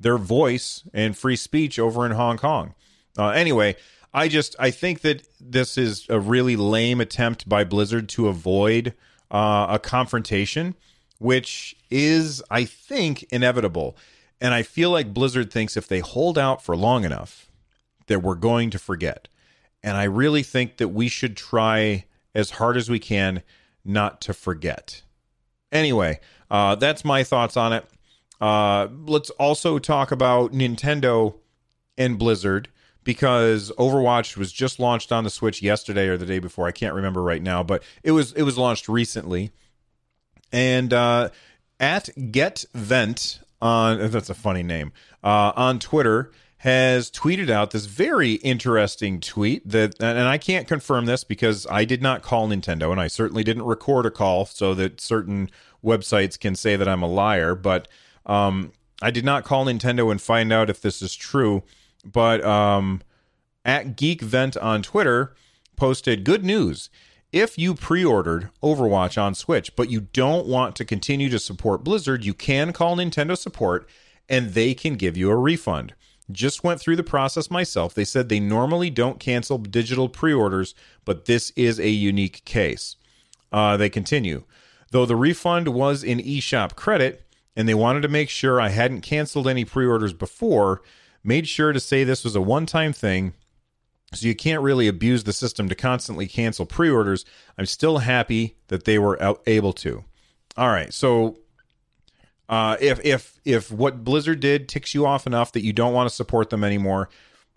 their 0.00 0.18
voice 0.18 0.82
and 0.92 1.16
free 1.16 1.36
speech 1.36 1.78
over 1.78 2.04
in 2.04 2.12
Hong 2.12 2.36
Kong. 2.36 2.74
Uh, 3.16 3.28
anyway, 3.28 3.76
I 4.12 4.28
just 4.28 4.56
I 4.58 4.70
think 4.70 5.02
that 5.02 5.26
this 5.40 5.76
is 5.76 6.06
a 6.08 6.18
really 6.18 6.56
lame 6.56 7.00
attempt 7.00 7.48
by 7.48 7.64
Blizzard 7.64 8.08
to 8.10 8.28
avoid 8.28 8.94
uh, 9.30 9.66
a 9.68 9.78
confrontation, 9.78 10.74
which 11.18 11.76
is 11.90 12.42
I 12.50 12.64
think 12.64 13.24
inevitable. 13.24 13.96
And 14.40 14.52
I 14.52 14.62
feel 14.62 14.90
like 14.90 15.14
Blizzard 15.14 15.52
thinks 15.52 15.76
if 15.76 15.88
they 15.88 16.00
hold 16.00 16.38
out 16.38 16.62
for 16.62 16.76
long 16.76 17.04
enough, 17.04 17.50
that 18.06 18.22
we're 18.22 18.34
going 18.34 18.70
to 18.70 18.78
forget. 18.78 19.28
And 19.82 19.96
I 19.96 20.04
really 20.04 20.42
think 20.42 20.78
that 20.78 20.88
we 20.88 21.08
should 21.08 21.36
try 21.36 22.04
as 22.34 22.50
hard 22.50 22.76
as 22.76 22.90
we 22.90 22.98
can 22.98 23.42
not 23.84 24.20
to 24.22 24.34
forget. 24.34 25.02
Anyway, 25.70 26.20
uh, 26.50 26.74
that's 26.76 27.04
my 27.04 27.22
thoughts 27.22 27.56
on 27.56 27.72
it. 27.72 27.84
Uh, 28.40 28.88
let's 29.06 29.30
also 29.30 29.78
talk 29.78 30.10
about 30.10 30.52
Nintendo 30.52 31.34
and 31.96 32.18
Blizzard 32.18 32.68
because 33.04 33.70
Overwatch 33.78 34.36
was 34.36 34.52
just 34.52 34.80
launched 34.80 35.12
on 35.12 35.24
the 35.24 35.30
Switch 35.30 35.62
yesterday 35.62 36.08
or 36.08 36.16
the 36.16 36.26
day 36.26 36.38
before. 36.38 36.66
I 36.66 36.72
can't 36.72 36.94
remember 36.94 37.22
right 37.22 37.42
now, 37.42 37.62
but 37.62 37.82
it 38.02 38.12
was 38.12 38.32
it 38.32 38.42
was 38.42 38.58
launched 38.58 38.88
recently. 38.88 39.52
And 40.52 40.92
uh, 40.92 41.30
at 41.78 42.08
Get 42.32 42.64
Vent 42.74 43.40
on 43.60 44.10
that's 44.10 44.30
a 44.30 44.34
funny 44.34 44.62
name 44.62 44.92
uh, 45.22 45.52
on 45.54 45.78
Twitter 45.78 46.32
has 46.64 47.10
tweeted 47.10 47.50
out 47.50 47.72
this 47.72 47.84
very 47.84 48.32
interesting 48.36 49.20
tweet 49.20 49.68
that 49.68 49.94
and 50.00 50.18
I 50.18 50.38
can't 50.38 50.66
confirm 50.66 51.04
this 51.04 51.22
because 51.22 51.66
I 51.70 51.84
did 51.84 52.00
not 52.00 52.22
call 52.22 52.48
Nintendo 52.48 52.90
and 52.90 52.98
I 52.98 53.06
certainly 53.06 53.44
didn't 53.44 53.64
record 53.64 54.06
a 54.06 54.10
call 54.10 54.46
so 54.46 54.72
that 54.72 54.98
certain 54.98 55.50
websites 55.84 56.40
can 56.40 56.56
say 56.56 56.74
that 56.76 56.88
I'm 56.88 57.02
a 57.02 57.06
liar, 57.06 57.54
but 57.54 57.86
um, 58.24 58.72
I 59.02 59.10
did 59.10 59.26
not 59.26 59.44
call 59.44 59.66
Nintendo 59.66 60.10
and 60.10 60.22
find 60.22 60.50
out 60.54 60.70
if 60.70 60.80
this 60.80 61.02
is 61.02 61.14
true. 61.14 61.64
But 62.02 62.42
um, 62.42 63.02
at 63.66 63.94
GeekVent 63.94 64.56
on 64.62 64.82
Twitter 64.82 65.34
posted 65.76 66.24
good 66.24 66.46
news. 66.46 66.88
If 67.30 67.58
you 67.58 67.74
pre 67.74 68.02
ordered 68.02 68.48
Overwatch 68.62 69.20
on 69.20 69.34
Switch, 69.34 69.76
but 69.76 69.90
you 69.90 70.00
don't 70.00 70.46
want 70.46 70.76
to 70.76 70.86
continue 70.86 71.28
to 71.28 71.38
support 71.38 71.84
Blizzard, 71.84 72.24
you 72.24 72.32
can 72.32 72.72
call 72.72 72.96
Nintendo 72.96 73.36
support 73.36 73.86
and 74.30 74.54
they 74.54 74.72
can 74.72 74.94
give 74.94 75.14
you 75.14 75.28
a 75.28 75.36
refund. 75.36 75.92
Just 76.30 76.64
went 76.64 76.80
through 76.80 76.96
the 76.96 77.02
process 77.02 77.50
myself. 77.50 77.94
They 77.94 78.04
said 78.04 78.28
they 78.28 78.40
normally 78.40 78.90
don't 78.90 79.20
cancel 79.20 79.58
digital 79.58 80.08
pre 80.08 80.32
orders, 80.32 80.74
but 81.04 81.26
this 81.26 81.50
is 81.50 81.78
a 81.78 81.90
unique 81.90 82.44
case. 82.44 82.96
Uh, 83.52 83.76
they 83.76 83.90
continue. 83.90 84.44
Though 84.90 85.06
the 85.06 85.16
refund 85.16 85.68
was 85.68 86.02
in 86.02 86.18
eShop 86.18 86.76
credit, 86.76 87.26
and 87.56 87.68
they 87.68 87.74
wanted 87.74 88.00
to 88.02 88.08
make 88.08 88.30
sure 88.30 88.60
I 88.60 88.68
hadn't 88.68 89.02
canceled 89.02 89.48
any 89.48 89.64
pre 89.64 89.86
orders 89.86 90.12
before, 90.12 90.82
made 91.22 91.46
sure 91.46 91.72
to 91.72 91.80
say 91.80 92.04
this 92.04 92.24
was 92.24 92.36
a 92.36 92.40
one 92.40 92.66
time 92.66 92.92
thing. 92.92 93.34
So 94.12 94.28
you 94.28 94.34
can't 94.34 94.62
really 94.62 94.86
abuse 94.86 95.24
the 95.24 95.32
system 95.32 95.68
to 95.68 95.74
constantly 95.74 96.26
cancel 96.26 96.66
pre 96.66 96.90
orders. 96.90 97.24
I'm 97.58 97.66
still 97.66 97.98
happy 97.98 98.56
that 98.68 98.84
they 98.84 98.98
were 98.98 99.18
able 99.46 99.72
to. 99.74 100.04
All 100.56 100.68
right. 100.68 100.92
So 100.92 101.38
uh, 102.48 102.76
if 102.80 103.00
if 103.04 103.40
if 103.44 103.70
what 103.70 104.04
Blizzard 104.04 104.40
did 104.40 104.68
ticks 104.68 104.94
you 104.94 105.06
off 105.06 105.26
enough 105.26 105.52
that 105.52 105.64
you 105.64 105.72
don't 105.72 105.94
want 105.94 106.08
to 106.08 106.14
support 106.14 106.50
them 106.50 106.64
anymore, 106.64 107.08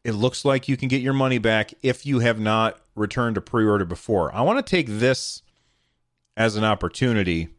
it 0.04 0.14
looks 0.14 0.46
like 0.46 0.68
you 0.68 0.78
can 0.78 0.88
get 0.88 1.02
your 1.02 1.14
money 1.14 1.38
back 1.38 1.74
if 1.82 2.06
you 2.06 2.20
have 2.20 2.40
not 2.40 2.80
returned 2.96 3.38
a 3.38 3.42
pre 3.42 3.66
order 3.66 3.86
before. 3.86 4.34
I 4.34 4.42
want 4.42 4.66
to 4.66 4.70
take 4.70 4.88
this 4.88 5.42
as 6.38 6.56
an 6.56 6.64
opportunity 6.64 7.50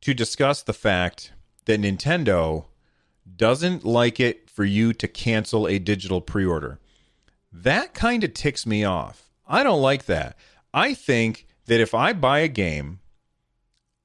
to 0.00 0.14
discuss 0.14 0.62
the 0.62 0.72
fact 0.72 1.32
that 1.66 1.80
Nintendo 1.80 2.66
doesn't 3.36 3.84
like 3.84 4.18
it 4.18 4.48
for 4.48 4.64
you 4.64 4.92
to 4.94 5.06
cancel 5.06 5.68
a 5.68 5.78
digital 5.78 6.20
pre 6.20 6.46
order. 6.46 6.78
That 7.52 7.94
kind 7.94 8.24
of 8.24 8.32
ticks 8.32 8.64
me 8.64 8.84
off. 8.84 9.30
I 9.46 9.62
don't 9.62 9.82
like 9.82 10.06
that. 10.06 10.36
I 10.72 10.94
think 10.94 11.46
that 11.66 11.80
if 11.80 11.94
I 11.94 12.12
buy 12.12 12.38
a 12.38 12.48
game 12.48 13.00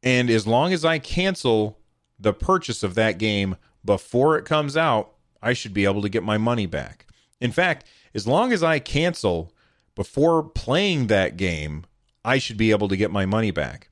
and 0.04 0.30
as 0.30 0.46
long 0.46 0.74
as 0.74 0.84
I 0.84 1.00
cancel 1.00 1.80
the 2.20 2.34
purchase 2.34 2.84
of 2.84 2.96
that 2.96 3.18
game 3.18 3.58
before 3.84 4.38
it 4.38 4.46
comes 4.46 4.76
out, 4.76 5.14
I 5.42 5.54
should 5.54 5.74
be 5.74 5.86
able 5.86 6.02
to 6.02 6.10
get 6.10 6.24
my 6.24 6.38
money 6.38 6.66
back. 6.66 7.06
In 7.40 7.52
fact, 7.52 7.86
as 8.14 8.26
long 8.26 8.52
as 8.52 8.64
I 8.64 8.80
cancel 8.80 9.52
before 9.94 10.44
playing 10.44 11.08
that 11.08 11.38
game, 11.38 11.86
I 12.24 12.40
should 12.40 12.58
be 12.58 12.72
able 12.72 12.88
to 12.88 12.98
get 12.98 13.12
my 13.12 13.26
money 13.26 13.52
back. 13.52 13.90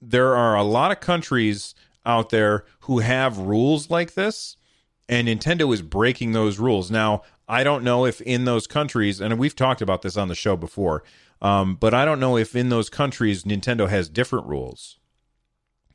There 0.00 0.34
are 0.34 0.56
a 0.56 0.64
lot 0.64 0.90
of 0.90 1.00
countries 1.00 1.74
out 2.04 2.30
there 2.30 2.64
who 2.80 2.98
have 2.98 3.38
rules 3.38 3.90
like 3.90 4.14
this, 4.14 4.56
and 5.08 5.28
Nintendo 5.28 5.72
is 5.72 5.82
breaking 5.82 6.32
those 6.32 6.58
rules. 6.58 6.90
Now, 6.90 7.22
I 7.48 7.62
don't 7.62 7.84
know 7.84 8.04
if 8.04 8.20
in 8.22 8.44
those 8.44 8.66
countries, 8.66 9.20
and 9.20 9.38
we've 9.38 9.54
talked 9.54 9.82
about 9.82 10.02
this 10.02 10.16
on 10.16 10.28
the 10.28 10.34
show 10.34 10.56
before, 10.56 11.04
um, 11.40 11.76
but 11.76 11.94
I 11.94 12.04
don't 12.04 12.20
know 12.20 12.36
if 12.36 12.56
in 12.56 12.68
those 12.68 12.88
countries 12.88 13.44
Nintendo 13.44 13.88
has 13.88 14.08
different 14.08 14.46
rules. 14.46 14.98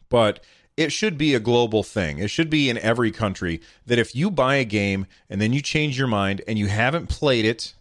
But 0.10 0.44
it 0.78 0.92
should 0.92 1.18
be 1.18 1.34
a 1.34 1.40
global 1.40 1.82
thing. 1.82 2.20
It 2.20 2.30
should 2.30 2.52
be 2.52 2.70
in 2.70 2.78
every 2.78 3.12
country 3.12 3.60
that 3.88 3.98
if 3.98 4.16
you 4.16 4.30
buy 4.30 4.56
a 4.56 4.64
game 4.64 5.08
and 5.28 5.42
then 5.42 5.52
you 5.52 5.62
change 5.62 5.98
your 5.98 6.08
mind 6.08 6.44
and 6.48 6.60
you 6.60 6.68
haven't 6.68 7.10
played 7.10 7.46
it, 7.46 7.74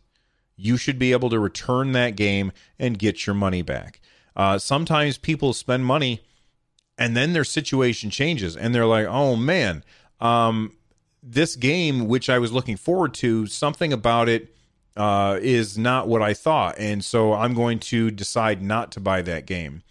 you 0.56 0.78
should 0.78 0.98
be 0.98 1.12
able 1.12 1.28
to 1.28 1.38
return 1.38 1.92
that 1.92 2.16
game 2.16 2.52
and 2.78 2.98
get 2.98 3.26
your 3.26 3.34
money 3.34 3.60
back. 3.60 4.00
Uh, 4.34 4.58
sometimes 4.58 5.18
people 5.18 5.52
spend 5.52 5.84
money 5.84 6.22
and 6.96 7.14
then 7.14 7.34
their 7.34 7.44
situation 7.44 8.08
changes 8.08 8.56
and 8.56 8.74
they're 8.74 8.86
like, 8.86 9.06
oh 9.06 9.36
man, 9.36 9.84
um, 10.18 10.72
this 11.22 11.54
game, 11.54 12.08
which 12.08 12.30
I 12.30 12.38
was 12.38 12.52
looking 12.52 12.76
forward 12.76 13.12
to, 13.14 13.46
something 13.46 13.92
about 13.92 14.30
it 14.30 14.54
uh, 14.96 15.38
is 15.42 15.76
not 15.76 16.08
what 16.08 16.22
I 16.22 16.32
thought. 16.32 16.76
And 16.78 17.04
so 17.04 17.34
I'm 17.34 17.52
going 17.52 17.78
to 17.80 18.10
decide 18.10 18.62
not 18.62 18.92
to 18.92 19.00
buy 19.00 19.20
that 19.22 19.44
game. 19.44 19.82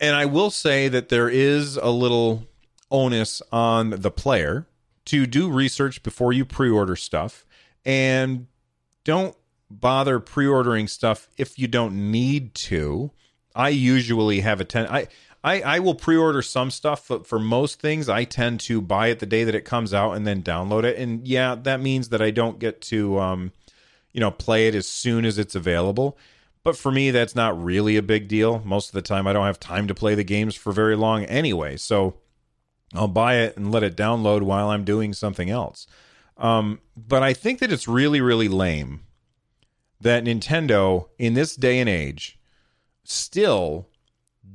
And 0.00 0.16
I 0.16 0.24
will 0.24 0.50
say 0.50 0.88
that 0.88 1.10
there 1.10 1.28
is 1.28 1.76
a 1.76 1.90
little 1.90 2.48
onus 2.90 3.42
on 3.52 3.90
the 3.90 4.10
player 4.10 4.66
to 5.06 5.26
do 5.26 5.50
research 5.50 6.02
before 6.02 6.32
you 6.32 6.44
pre 6.44 6.70
order 6.70 6.96
stuff 6.96 7.44
and 7.84 8.46
don't 9.04 9.36
bother 9.70 10.18
pre 10.18 10.46
ordering 10.46 10.88
stuff 10.88 11.28
if 11.36 11.58
you 11.58 11.68
don't 11.68 12.10
need 12.10 12.54
to. 12.54 13.10
I 13.54 13.68
usually 13.68 14.40
have 14.40 14.60
a 14.60 14.64
ten. 14.64 14.86
I, 14.86 15.08
I, 15.42 15.60
I 15.62 15.78
will 15.78 15.94
pre 15.94 16.16
order 16.16 16.42
some 16.42 16.70
stuff, 16.70 17.08
but 17.08 17.26
for 17.26 17.38
most 17.38 17.80
things, 17.80 18.08
I 18.08 18.24
tend 18.24 18.60
to 18.60 18.80
buy 18.80 19.08
it 19.08 19.20
the 19.20 19.26
day 19.26 19.44
that 19.44 19.54
it 19.54 19.64
comes 19.64 19.94
out 19.94 20.12
and 20.12 20.26
then 20.26 20.42
download 20.42 20.84
it. 20.84 20.98
And 20.98 21.26
yeah, 21.26 21.54
that 21.54 21.80
means 21.80 22.10
that 22.10 22.20
I 22.20 22.30
don't 22.30 22.58
get 22.58 22.80
to, 22.82 23.18
um, 23.18 23.52
you 24.12 24.20
know, 24.20 24.30
play 24.30 24.68
it 24.68 24.74
as 24.74 24.88
soon 24.88 25.24
as 25.24 25.38
it's 25.38 25.54
available. 25.54 26.18
But 26.62 26.76
for 26.76 26.92
me, 26.92 27.10
that's 27.10 27.34
not 27.34 27.62
really 27.62 27.96
a 27.96 28.02
big 28.02 28.28
deal. 28.28 28.60
Most 28.64 28.88
of 28.88 28.92
the 28.92 29.02
time, 29.02 29.26
I 29.26 29.32
don't 29.32 29.46
have 29.46 29.60
time 29.60 29.88
to 29.88 29.94
play 29.94 30.14
the 30.14 30.24
games 30.24 30.54
for 30.54 30.72
very 30.72 30.96
long 30.96 31.24
anyway. 31.24 31.76
So 31.76 32.16
I'll 32.94 33.08
buy 33.08 33.36
it 33.36 33.56
and 33.56 33.72
let 33.72 33.82
it 33.82 33.96
download 33.96 34.42
while 34.42 34.68
I'm 34.68 34.84
doing 34.84 35.12
something 35.12 35.48
else. 35.48 35.86
Um, 36.36 36.80
but 36.96 37.22
I 37.22 37.32
think 37.32 37.60
that 37.60 37.72
it's 37.72 37.88
really, 37.88 38.20
really 38.20 38.48
lame 38.48 39.00
that 40.00 40.24
Nintendo, 40.24 41.08
in 41.18 41.34
this 41.34 41.54
day 41.54 41.78
and 41.78 41.88
age, 41.88 42.38
still 43.04 43.88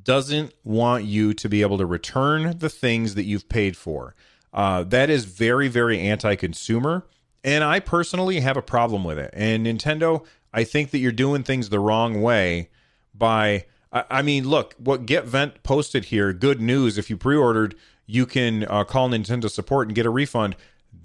doesn't 0.04 0.54
want 0.64 1.06
you 1.06 1.34
to 1.34 1.50
be 1.50 1.62
able 1.62 1.78
to 1.78 1.86
return 1.86 2.58
the 2.58 2.70
things 2.70 3.16
that 3.16 3.26
you've 3.26 3.50
paid 3.50 3.78
for. 3.78 4.16
Uh, 4.54 4.84
that 4.84 5.10
is 5.10 5.26
very, 5.26 5.68
very 5.68 6.00
anti 6.00 6.36
consumer. 6.36 7.06
And 7.44 7.64
I 7.64 7.80
personally 7.80 8.40
have 8.40 8.58
a 8.58 8.62
problem 8.62 9.04
with 9.04 9.20
it. 9.20 9.32
And 9.34 9.68
Nintendo, 9.68 10.26
I 10.56 10.64
think 10.64 10.92
that 10.92 11.00
you're 11.00 11.12
doing 11.12 11.44
things 11.44 11.70
the 11.70 11.80
wrong 11.80 12.22
way 12.22 12.70
by. 13.14 13.66
I 13.92 14.24
mean, 14.24 14.48
look, 14.48 14.74
what 14.78 15.06
Get 15.06 15.26
Vent 15.26 15.64
posted 15.64 16.06
here, 16.06 16.34
good 16.34 16.60
news. 16.60 16.98
If 16.98 17.10
you 17.10 17.18
pre 17.18 17.36
ordered, 17.38 17.76
you 18.06 18.26
can 18.26 18.66
uh, 18.70 18.84
call 18.84 19.10
Nintendo 19.10 19.50
support 19.50 19.88
and 19.88 19.96
get 19.96 20.06
a 20.06 20.10
refund. 20.10 20.56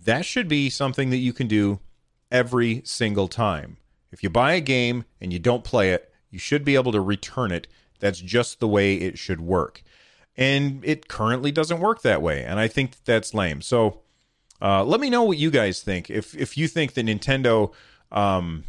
That 0.04 0.25
should 0.25 0.49
be 0.49 0.71
something 0.71 1.11
that 1.11 1.19
you 1.19 1.33
can 1.33 1.47
do 1.47 1.80
every 2.30 2.83
single 2.85 3.28
time. 3.28 3.76
If 4.12 4.23
you 4.23 4.30
buy 4.30 4.54
a 4.54 4.61
game 4.61 5.04
and 5.21 5.33
you 5.33 5.38
don't 5.38 5.64
play 5.64 5.92
it, 5.92 6.12
you 6.30 6.38
should 6.38 6.64
be 6.64 6.75
able 6.75 6.92
to 6.92 7.00
return 7.00 7.52
it. 7.52 7.66
That's 7.99 8.21
just 8.21 8.61
the 8.61 8.69
way 8.69 8.95
it 8.95 9.19
should 9.19 9.40
work. 9.40 9.83
And 10.37 10.85
it 10.85 11.09
currently 11.09 11.52
doesn't 11.52 11.80
work 11.80 12.02
that 12.02 12.23
way. 12.23 12.45
And 12.45 12.59
I 12.59 12.66
think 12.66 13.04
that's 13.04 13.35
lame. 13.35 13.62
So 13.62 14.00
uh, 14.62 14.85
let 14.85 15.00
me 15.00 15.11
know 15.11 15.23
what 15.23 15.38
you 15.38 15.50
guys 15.50 15.83
think. 15.83 16.09
If 16.11 16.35
if 16.37 16.57
you 16.57 16.66
think 16.66 16.95
that 16.95 17.07
Nintendo 17.07 17.73
um, 18.11 18.64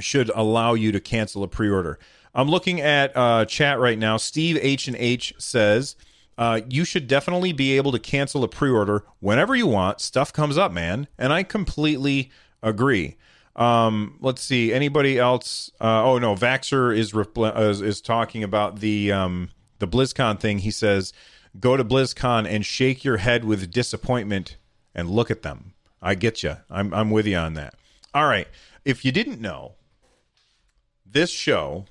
should 0.00 0.30
allow 0.34 0.74
you 0.74 0.92
to 0.92 1.00
cancel 1.00 1.42
a 1.42 1.48
pre-order, 1.48 1.98
I'm 2.34 2.48
looking 2.48 2.80
at 2.80 3.16
uh, 3.16 3.44
chat 3.44 3.78
right 3.78 3.98
now. 3.98 4.16
Steve 4.16 4.58
H 4.60 4.88
and 4.88 4.96
H 4.96 5.34
says 5.38 5.96
uh, 6.36 6.60
you 6.68 6.84
should 6.84 7.06
definitely 7.06 7.52
be 7.52 7.76
able 7.76 7.92
to 7.92 7.98
cancel 7.98 8.42
a 8.42 8.48
pre-order 8.48 9.04
whenever 9.20 9.54
you 9.54 9.66
want. 9.66 10.00
Stuff 10.00 10.32
comes 10.32 10.58
up, 10.58 10.72
man, 10.72 11.06
and 11.16 11.32
I 11.32 11.42
completely 11.44 12.30
agree. 12.62 13.16
Um, 13.56 14.18
let's 14.20 14.42
see. 14.42 14.72
Anybody 14.72 15.18
else? 15.18 15.70
Uh, 15.80 16.02
oh 16.04 16.18
no, 16.18 16.34
Vaxer 16.34 16.96
is, 16.96 17.14
is 17.14 17.80
is 17.80 18.00
talking 18.00 18.42
about 18.42 18.80
the 18.80 19.12
um, 19.12 19.50
the 19.78 19.86
BlizzCon 19.86 20.40
thing. 20.40 20.58
He 20.58 20.72
says, 20.72 21.12
"Go 21.60 21.76
to 21.76 21.84
BlizzCon 21.84 22.48
and 22.48 22.66
shake 22.66 23.04
your 23.04 23.18
head 23.18 23.44
with 23.44 23.70
disappointment 23.70 24.56
and 24.92 25.08
look 25.08 25.30
at 25.30 25.42
them. 25.42 25.74
I 26.02 26.16
get 26.16 26.42
you. 26.42 26.56
I'm 26.68 26.92
I'm 26.92 27.10
with 27.10 27.26
you 27.26 27.36
on 27.36 27.54
that. 27.54 27.74
All 28.12 28.26
right. 28.26 28.48
If 28.84 29.04
you 29.04 29.12
didn't 29.12 29.40
know, 29.40 29.76
this 31.14 31.30
show 31.30 31.86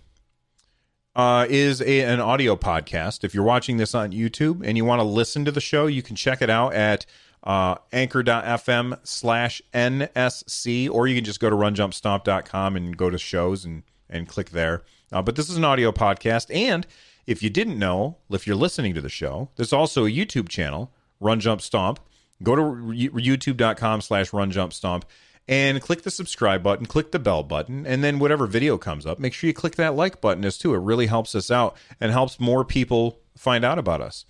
uh, 1.15 1.47
is 1.49 1.81
a, 1.81 2.01
an 2.01 2.19
audio 2.19 2.55
podcast. 2.55 3.23
If 3.23 3.33
you're 3.33 3.43
watching 3.43 3.77
this 3.77 3.95
on 3.95 4.11
YouTube 4.11 4.61
and 4.63 4.77
you 4.77 4.85
want 4.85 4.99
to 4.99 5.03
listen 5.03 5.45
to 5.45 5.51
the 5.51 5.61
show, 5.61 5.87
you 5.87 6.03
can 6.03 6.15
check 6.15 6.41
it 6.41 6.49
out 6.49 6.73
at 6.73 7.05
uh, 7.43 7.75
anchor.fm 7.91 8.99
slash 9.03 9.61
NSC, 9.73 10.89
or 10.89 11.07
you 11.07 11.15
can 11.15 11.23
just 11.23 11.39
go 11.39 11.49
to 11.49 11.55
runjumpstomp.com 11.55 12.75
and 12.75 12.97
go 12.97 13.09
to 13.09 13.17
shows 13.17 13.65
and, 13.65 13.83
and 14.09 14.27
click 14.27 14.51
there. 14.51 14.83
Uh, 15.11 15.21
but 15.21 15.35
this 15.35 15.49
is 15.49 15.57
an 15.57 15.65
audio 15.65 15.91
podcast. 15.91 16.53
And 16.53 16.85
if 17.25 17.41
you 17.41 17.49
didn't 17.49 17.79
know, 17.79 18.17
if 18.29 18.45
you're 18.45 18.55
listening 18.57 18.93
to 18.93 19.01
the 19.01 19.09
show, 19.09 19.49
there's 19.55 19.73
also 19.73 20.05
a 20.05 20.09
YouTube 20.09 20.49
channel, 20.49 20.91
Run 21.19 21.39
Jump 21.39 21.61
Stomp. 21.61 21.99
Go 22.41 22.55
to 22.57 22.61
youtube.com 22.61 24.01
slash 24.01 24.31
runjumpstomp 24.31 25.03
and 25.47 25.81
click 25.81 26.03
the 26.03 26.11
subscribe 26.11 26.63
button, 26.63 26.85
click 26.85 27.11
the 27.11 27.19
bell 27.19 27.43
button, 27.43 27.85
and 27.85 28.03
then 28.03 28.19
whatever 28.19 28.47
video 28.47 28.77
comes 28.77 29.05
up, 29.05 29.19
make 29.19 29.33
sure 29.33 29.47
you 29.47 29.53
click 29.53 29.75
that 29.75 29.95
like 29.95 30.21
button 30.21 30.45
as 30.45 30.57
too. 30.57 30.73
It 30.73 30.79
really 30.79 31.07
helps 31.07 31.35
us 31.35 31.51
out 31.51 31.75
and 31.99 32.11
helps 32.11 32.39
more 32.39 32.63
people 32.63 33.19
find 33.37 33.65
out 33.65 33.79
about 33.79 34.01
us. 34.01 34.25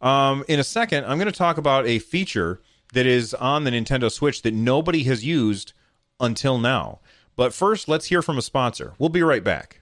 Um, 0.00 0.44
in 0.48 0.58
a 0.58 0.64
second, 0.64 1.04
I'm 1.04 1.18
going 1.18 1.30
to 1.30 1.32
talk 1.32 1.58
about 1.58 1.86
a 1.86 1.98
feature 1.98 2.60
that 2.92 3.06
is 3.06 3.34
on 3.34 3.64
the 3.64 3.70
Nintendo 3.70 4.10
Switch 4.10 4.42
that 4.42 4.52
nobody 4.52 5.04
has 5.04 5.24
used 5.24 5.72
until 6.20 6.58
now. 6.58 7.00
But 7.36 7.54
first, 7.54 7.88
let's 7.88 8.06
hear 8.06 8.20
from 8.20 8.36
a 8.36 8.42
sponsor. 8.42 8.94
We'll 8.98 9.08
be 9.08 9.22
right 9.22 9.42
back. 9.42 9.81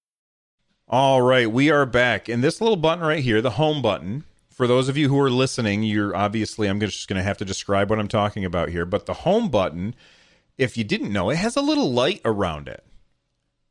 All 0.91 1.21
right, 1.21 1.49
we 1.49 1.71
are 1.71 1.85
back. 1.85 2.27
And 2.27 2.43
this 2.43 2.59
little 2.59 2.75
button 2.75 3.01
right 3.01 3.23
here, 3.23 3.41
the 3.41 3.51
home 3.51 3.81
button, 3.81 4.25
for 4.49 4.67
those 4.67 4.89
of 4.89 4.97
you 4.97 5.07
who 5.07 5.17
are 5.21 5.29
listening, 5.29 5.83
you're 5.83 6.13
obviously, 6.13 6.67
I'm 6.67 6.81
just 6.81 7.07
going 7.07 7.15
to 7.15 7.23
have 7.23 7.37
to 7.37 7.45
describe 7.45 7.89
what 7.89 7.97
I'm 7.97 8.09
talking 8.09 8.43
about 8.43 8.67
here. 8.67 8.85
But 8.85 9.05
the 9.05 9.13
home 9.13 9.47
button, 9.47 9.95
if 10.57 10.75
you 10.75 10.83
didn't 10.83 11.13
know, 11.13 11.29
it 11.29 11.37
has 11.37 11.55
a 11.55 11.61
little 11.61 11.93
light 11.93 12.19
around 12.25 12.67
it. 12.67 12.83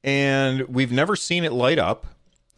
And 0.03 0.63
we've 0.63 0.91
never 0.91 1.15
seen 1.15 1.45
it 1.45 1.53
light 1.53 1.79
up 1.79 2.07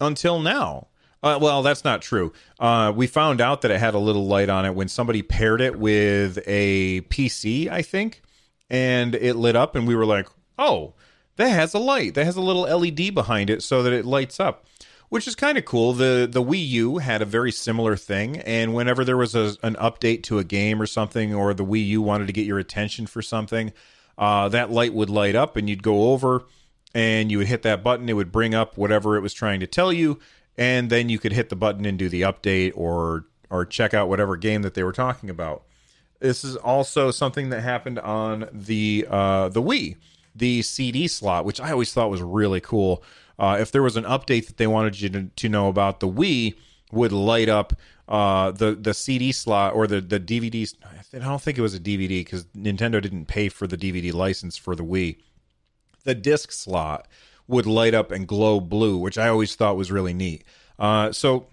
until 0.00 0.38
now. 0.38 0.86
Uh, 1.24 1.40
well, 1.42 1.64
that's 1.64 1.82
not 1.82 2.00
true. 2.00 2.32
Uh, 2.60 2.92
we 2.94 3.08
found 3.08 3.40
out 3.40 3.62
that 3.62 3.72
it 3.72 3.80
had 3.80 3.94
a 3.94 3.98
little 3.98 4.28
light 4.28 4.48
on 4.48 4.64
it 4.64 4.76
when 4.76 4.86
somebody 4.86 5.22
paired 5.22 5.60
it 5.60 5.76
with 5.76 6.38
a 6.46 7.00
PC, 7.00 7.68
I 7.68 7.82
think, 7.82 8.22
and 8.70 9.16
it 9.16 9.34
lit 9.34 9.56
up, 9.56 9.74
and 9.74 9.88
we 9.88 9.96
were 9.96 10.06
like, 10.06 10.28
oh, 10.56 10.94
that 11.36 11.48
has 11.48 11.74
a 11.74 11.78
light. 11.78 12.14
That 12.14 12.24
has 12.24 12.36
a 12.36 12.42
little 12.42 12.62
LED 12.62 13.14
behind 13.14 13.50
it 13.50 13.62
so 13.62 13.82
that 13.82 13.92
it 13.92 14.04
lights 14.04 14.38
up, 14.38 14.66
which 15.08 15.26
is 15.26 15.34
kind 15.34 15.58
of 15.58 15.64
cool. 15.64 15.92
The 15.92 16.28
the 16.30 16.42
Wii 16.42 16.66
U 16.68 16.98
had 16.98 17.22
a 17.22 17.26
very 17.26 17.52
similar 17.52 17.96
thing, 17.96 18.38
and 18.38 18.74
whenever 18.74 19.04
there 19.04 19.16
was 19.16 19.34
a, 19.34 19.56
an 19.62 19.76
update 19.76 20.22
to 20.24 20.38
a 20.38 20.44
game 20.44 20.80
or 20.80 20.86
something, 20.86 21.34
or 21.34 21.54
the 21.54 21.64
Wii 21.64 21.86
U 21.88 22.02
wanted 22.02 22.26
to 22.26 22.32
get 22.32 22.46
your 22.46 22.58
attention 22.58 23.06
for 23.06 23.22
something, 23.22 23.72
uh, 24.18 24.48
that 24.50 24.70
light 24.70 24.94
would 24.94 25.10
light 25.10 25.34
up, 25.34 25.56
and 25.56 25.68
you'd 25.68 25.82
go 25.82 26.12
over 26.12 26.44
and 26.94 27.30
you 27.30 27.38
would 27.38 27.46
hit 27.46 27.62
that 27.62 27.82
button. 27.82 28.08
It 28.08 28.14
would 28.14 28.32
bring 28.32 28.54
up 28.54 28.76
whatever 28.76 29.16
it 29.16 29.20
was 29.20 29.32
trying 29.32 29.60
to 29.60 29.66
tell 29.66 29.92
you, 29.92 30.18
and 30.56 30.90
then 30.90 31.08
you 31.08 31.18
could 31.18 31.32
hit 31.32 31.48
the 31.48 31.56
button 31.56 31.84
and 31.84 31.98
do 31.98 32.08
the 32.08 32.22
update 32.22 32.72
or 32.74 33.24
or 33.50 33.66
check 33.66 33.92
out 33.92 34.08
whatever 34.08 34.36
game 34.36 34.62
that 34.62 34.74
they 34.74 34.82
were 34.82 34.92
talking 34.92 35.28
about. 35.28 35.64
This 36.20 36.44
is 36.44 36.56
also 36.56 37.10
something 37.10 37.50
that 37.50 37.60
happened 37.62 37.98
on 37.98 38.48
the 38.52 39.06
uh, 39.10 39.48
the 39.48 39.62
Wii 39.62 39.96
the 40.34 40.62
CD 40.62 41.08
slot, 41.08 41.44
which 41.44 41.60
I 41.60 41.72
always 41.72 41.92
thought 41.92 42.10
was 42.10 42.22
really 42.22 42.60
cool. 42.60 43.02
Uh, 43.38 43.56
if 43.60 43.72
there 43.72 43.82
was 43.82 43.96
an 43.96 44.04
update 44.04 44.46
that 44.46 44.56
they 44.56 44.66
wanted 44.66 45.00
you 45.00 45.08
to, 45.10 45.24
to 45.24 45.48
know 45.48 45.68
about, 45.68 46.00
the 46.00 46.08
Wii 46.08 46.54
would 46.92 47.12
light 47.12 47.48
up 47.48 47.72
uh, 48.08 48.50
the 48.50 48.74
the 48.74 48.92
CD 48.92 49.32
slot 49.32 49.74
or 49.74 49.86
the 49.86 50.00
the 50.00 50.20
DVD. 50.20 50.72
I 51.14 51.18
don't 51.18 51.40
think 51.40 51.58
it 51.58 51.62
was 51.62 51.74
a 51.74 51.80
DVD 51.80 52.20
because 52.20 52.44
Nintendo 52.56 53.00
didn't 53.00 53.26
pay 53.26 53.48
for 53.48 53.66
the 53.66 53.76
DVD 53.76 54.12
license 54.12 54.56
for 54.56 54.76
the 54.76 54.84
Wii. 54.84 55.16
The 56.04 56.14
disc 56.14 56.52
slot 56.52 57.08
would 57.46 57.66
light 57.66 57.94
up 57.94 58.10
and 58.10 58.26
glow 58.26 58.60
blue, 58.60 58.96
which 58.96 59.18
I 59.18 59.28
always 59.28 59.54
thought 59.54 59.76
was 59.76 59.92
really 59.92 60.14
neat. 60.14 60.44
Uh, 60.78 61.12
so, 61.12 61.46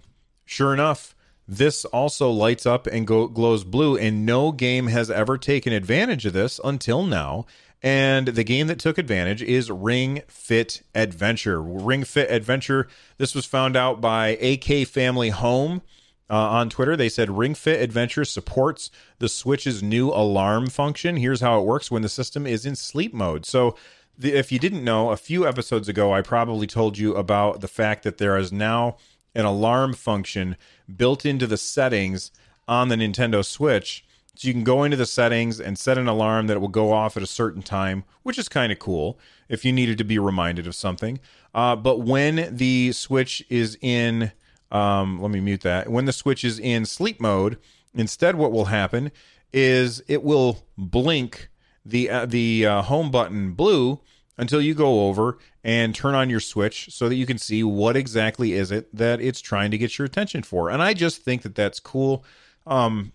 sure 0.44 0.72
enough, 0.72 1.14
this 1.46 1.84
also 1.86 2.30
lights 2.30 2.64
up 2.66 2.86
and 2.86 3.06
go, 3.06 3.26
glows 3.26 3.64
blue, 3.64 3.96
and 3.96 4.24
no 4.24 4.52
game 4.52 4.86
has 4.86 5.10
ever 5.10 5.36
taken 5.36 5.72
advantage 5.72 6.26
of 6.26 6.32
this 6.32 6.60
until 6.64 7.02
now. 7.02 7.46
And 7.82 8.28
the 8.28 8.44
game 8.44 8.66
that 8.66 8.78
took 8.78 8.98
advantage 8.98 9.42
is 9.42 9.70
Ring 9.70 10.22
Fit 10.28 10.82
Adventure. 10.94 11.62
Ring 11.62 12.04
Fit 12.04 12.30
Adventure. 12.30 12.88
This 13.16 13.34
was 13.34 13.46
found 13.46 13.74
out 13.74 14.00
by 14.00 14.28
AK 14.28 14.86
Family 14.86 15.30
Home 15.30 15.80
uh, 16.28 16.34
on 16.34 16.68
Twitter. 16.68 16.94
They 16.94 17.08
said 17.08 17.30
Ring 17.30 17.54
Fit 17.54 17.80
Adventure 17.80 18.26
supports 18.26 18.90
the 19.18 19.30
Switch's 19.30 19.82
new 19.82 20.10
alarm 20.10 20.68
function. 20.68 21.16
Here's 21.16 21.40
how 21.40 21.58
it 21.58 21.64
works 21.64 21.90
when 21.90 22.02
the 22.02 22.08
system 22.08 22.46
is 22.46 22.66
in 22.66 22.76
sleep 22.76 23.14
mode. 23.14 23.46
So, 23.46 23.76
the, 24.18 24.34
if 24.34 24.52
you 24.52 24.58
didn't 24.58 24.84
know, 24.84 25.10
a 25.10 25.16
few 25.16 25.48
episodes 25.48 25.88
ago, 25.88 26.12
I 26.12 26.20
probably 26.20 26.66
told 26.66 26.98
you 26.98 27.14
about 27.14 27.62
the 27.62 27.68
fact 27.68 28.02
that 28.02 28.18
there 28.18 28.36
is 28.36 28.52
now 28.52 28.98
an 29.34 29.46
alarm 29.46 29.94
function 29.94 30.56
built 30.94 31.24
into 31.24 31.46
the 31.46 31.56
settings 31.56 32.30
on 32.68 32.88
the 32.88 32.96
Nintendo 32.96 33.42
Switch 33.42 34.04
so 34.34 34.48
you 34.48 34.54
can 34.54 34.64
go 34.64 34.84
into 34.84 34.96
the 34.96 35.06
settings 35.06 35.60
and 35.60 35.78
set 35.78 35.98
an 35.98 36.08
alarm 36.08 36.46
that 36.46 36.56
it 36.56 36.60
will 36.60 36.68
go 36.68 36.92
off 36.92 37.16
at 37.16 37.22
a 37.22 37.26
certain 37.26 37.62
time, 37.62 38.04
which 38.22 38.38
is 38.38 38.48
kind 38.48 38.72
of 38.72 38.78
cool 38.78 39.18
if 39.48 39.64
you 39.64 39.72
needed 39.72 39.98
to 39.98 40.04
be 40.04 40.18
reminded 40.18 40.66
of 40.66 40.74
something. 40.74 41.20
Uh, 41.54 41.76
but 41.76 42.00
when 42.00 42.48
the 42.56 42.92
switch 42.92 43.44
is 43.48 43.76
in, 43.80 44.32
um, 44.70 45.20
let 45.20 45.30
me 45.30 45.40
mute 45.40 45.62
that. 45.62 45.90
When 45.90 46.04
the 46.04 46.12
switch 46.12 46.44
is 46.44 46.58
in 46.58 46.86
sleep 46.86 47.20
mode, 47.20 47.58
instead, 47.94 48.36
what 48.36 48.52
will 48.52 48.66
happen 48.66 49.10
is 49.52 50.02
it 50.06 50.22
will 50.22 50.64
blink 50.78 51.48
the 51.84 52.08
uh, 52.08 52.26
the 52.26 52.66
uh, 52.66 52.82
home 52.82 53.10
button 53.10 53.52
blue 53.52 54.00
until 54.38 54.60
you 54.60 54.74
go 54.74 55.08
over 55.08 55.38
and 55.62 55.94
turn 55.94 56.14
on 56.14 56.30
your 56.30 56.40
switch 56.40 56.88
so 56.90 57.08
that 57.08 57.16
you 57.16 57.26
can 57.26 57.36
see 57.36 57.62
what 57.62 57.96
exactly 57.96 58.52
is 58.52 58.70
it 58.70 58.94
that 58.94 59.20
it's 59.20 59.40
trying 59.40 59.70
to 59.70 59.78
get 59.78 59.98
your 59.98 60.06
attention 60.06 60.42
for. 60.42 60.70
And 60.70 60.82
I 60.82 60.94
just 60.94 61.22
think 61.22 61.42
that 61.42 61.54
that's 61.54 61.80
cool. 61.80 62.24
Um, 62.66 63.12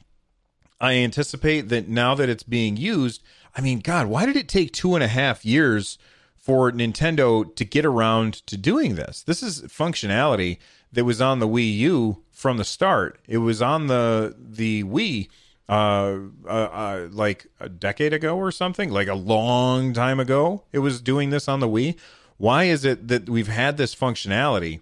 I 0.80 0.94
anticipate 0.94 1.70
that 1.70 1.88
now 1.88 2.16
that 2.16 2.30
it's 2.30 2.44
being 2.44 2.78
used, 2.78 3.24
I 3.56 3.62
mean, 3.62 3.80
God, 3.80 4.08
why 4.08 4.26
did 4.26 4.36
it 4.36 4.50
take 4.50 4.74
two 4.74 4.96
and 4.96 5.04
a 5.04 5.08
half 5.08 5.46
years 5.46 5.98
for 6.36 6.72
Nintendo 6.72 7.56
to 7.56 7.66
get 7.66 7.86
around 7.86 8.34
to 8.48 8.58
doing 8.58 8.96
this? 8.96 9.24
This 9.24 9.42
is 9.42 9.62
functionality 9.64 10.58
that 10.92 11.06
was 11.06 11.22
on 11.22 11.40
the 11.40 11.48
Wii 11.48 11.78
U 11.78 12.24
from 12.32 12.58
the 12.58 12.64
start. 12.64 13.20
It 13.28 13.38
was 13.38 13.62
on 13.62 13.88
the 13.88 14.36
the 14.38 14.84
Wii 14.84 15.30
uh, 15.68 16.18
uh, 16.46 16.48
uh, 16.48 17.08
like 17.12 17.48
a 17.60 17.70
decade 17.70 18.14
ago 18.14 18.38
or 18.38 18.52
something, 18.52 18.90
like 18.90 19.08
a 19.08 19.16
long 19.16 19.94
time 19.94 20.20
ago. 20.20 20.64
It 20.72 20.80
was 20.80 21.02
doing 21.02 21.30
this 21.30 21.48
on 21.48 21.60
the 21.60 21.70
Wii. 21.70 21.98
Why 22.38 22.66
is 22.66 22.86
it 22.86 23.08
that 23.08 23.30
we've 23.30 23.48
had 23.48 23.78
this 23.78 23.96
functionality 23.96 24.82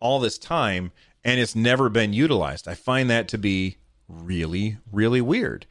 all 0.00 0.18
this 0.18 0.38
time 0.38 0.92
and 1.22 1.38
it's 1.38 1.54
never 1.54 1.88
been 1.88 2.12
utilized? 2.12 2.66
I 2.66 2.74
find 2.74 3.08
that 3.10 3.28
to 3.28 3.38
be 3.38 3.76
really, 4.08 4.78
really 4.92 5.20
weird. 5.20 5.66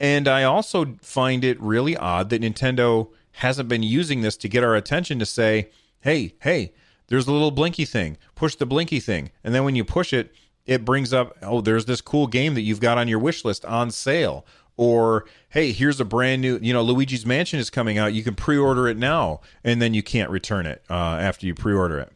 And 0.00 0.26
I 0.26 0.42
also 0.42 0.96
find 1.00 1.44
it 1.44 1.60
really 1.60 1.96
odd 1.96 2.30
that 2.30 2.42
Nintendo 2.42 3.10
hasn't 3.32 3.68
been 3.68 3.82
using 3.82 4.20
this 4.20 4.36
to 4.38 4.48
get 4.48 4.64
our 4.64 4.74
attention 4.74 5.18
to 5.18 5.26
say, 5.26 5.70
hey, 6.00 6.34
hey, 6.42 6.72
there's 7.08 7.26
a 7.26 7.32
little 7.32 7.50
blinky 7.50 7.84
thing. 7.84 8.16
Push 8.34 8.56
the 8.56 8.66
blinky 8.66 9.00
thing. 9.00 9.30
And 9.42 9.54
then 9.54 9.64
when 9.64 9.76
you 9.76 9.84
push 9.84 10.12
it, 10.12 10.34
it 10.66 10.84
brings 10.84 11.12
up, 11.12 11.36
oh, 11.42 11.60
there's 11.60 11.84
this 11.84 12.00
cool 12.00 12.26
game 12.26 12.54
that 12.54 12.62
you've 12.62 12.80
got 12.80 12.98
on 12.98 13.08
your 13.08 13.18
wish 13.18 13.44
list 13.44 13.64
on 13.64 13.90
sale. 13.90 14.46
Or, 14.76 15.26
hey, 15.50 15.70
here's 15.72 16.00
a 16.00 16.04
brand 16.04 16.42
new, 16.42 16.58
you 16.60 16.72
know, 16.72 16.82
Luigi's 16.82 17.24
Mansion 17.24 17.60
is 17.60 17.70
coming 17.70 17.96
out. 17.96 18.12
You 18.12 18.24
can 18.24 18.34
pre 18.34 18.58
order 18.58 18.88
it 18.88 18.96
now, 18.96 19.40
and 19.62 19.80
then 19.80 19.94
you 19.94 20.02
can't 20.02 20.30
return 20.30 20.66
it 20.66 20.82
uh, 20.90 20.94
after 20.94 21.46
you 21.46 21.54
pre 21.54 21.74
order 21.74 21.98
it. 22.00 22.12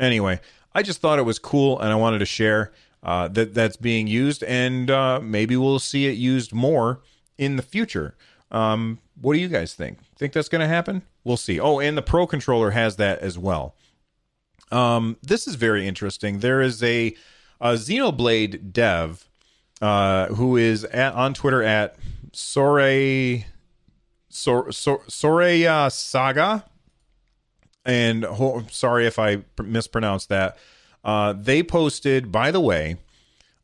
Anyway, 0.00 0.40
I 0.74 0.82
just 0.82 1.00
thought 1.00 1.18
it 1.18 1.24
was 1.24 1.38
cool 1.38 1.78
and 1.78 1.92
I 1.92 1.96
wanted 1.96 2.18
to 2.20 2.26
share 2.26 2.72
uh, 3.02 3.28
that 3.28 3.54
that's 3.54 3.76
being 3.76 4.06
used, 4.06 4.42
and 4.44 4.90
uh, 4.90 5.20
maybe 5.22 5.56
we'll 5.56 5.78
see 5.78 6.06
it 6.06 6.16
used 6.16 6.52
more 6.52 7.00
in 7.38 7.56
the 7.56 7.62
future. 7.62 8.14
Um, 8.50 8.98
what 9.20 9.34
do 9.34 9.38
you 9.38 9.48
guys 9.48 9.74
think? 9.74 9.98
Think 10.16 10.32
that's 10.32 10.48
going 10.48 10.60
to 10.60 10.68
happen? 10.68 11.02
We'll 11.24 11.36
see. 11.36 11.60
Oh, 11.60 11.78
and 11.78 11.96
the 11.96 12.02
Pro 12.02 12.26
controller 12.26 12.70
has 12.70 12.96
that 12.96 13.20
as 13.20 13.38
well. 13.38 13.74
Um, 14.70 15.16
this 15.22 15.46
is 15.46 15.56
very 15.56 15.86
interesting. 15.86 16.40
There 16.40 16.60
is 16.60 16.82
a, 16.82 17.14
a 17.60 17.72
Xenoblade 17.72 18.72
dev 18.72 19.28
uh, 19.80 20.26
who 20.26 20.56
is 20.56 20.84
at, 20.84 21.14
on 21.14 21.34
Twitter 21.34 21.62
at 21.62 21.96
Sore 22.32 23.44
Sor, 24.28 24.70
Sor, 24.70 25.90
Saga, 25.90 26.64
and 27.84 28.26
sorry 28.70 29.06
if 29.06 29.18
I 29.18 29.42
mispronounced 29.60 30.28
that. 30.28 30.56
Uh, 31.04 31.32
they 31.32 31.62
posted, 31.62 32.30
by 32.30 32.50
the 32.50 32.60
way, 32.60 32.96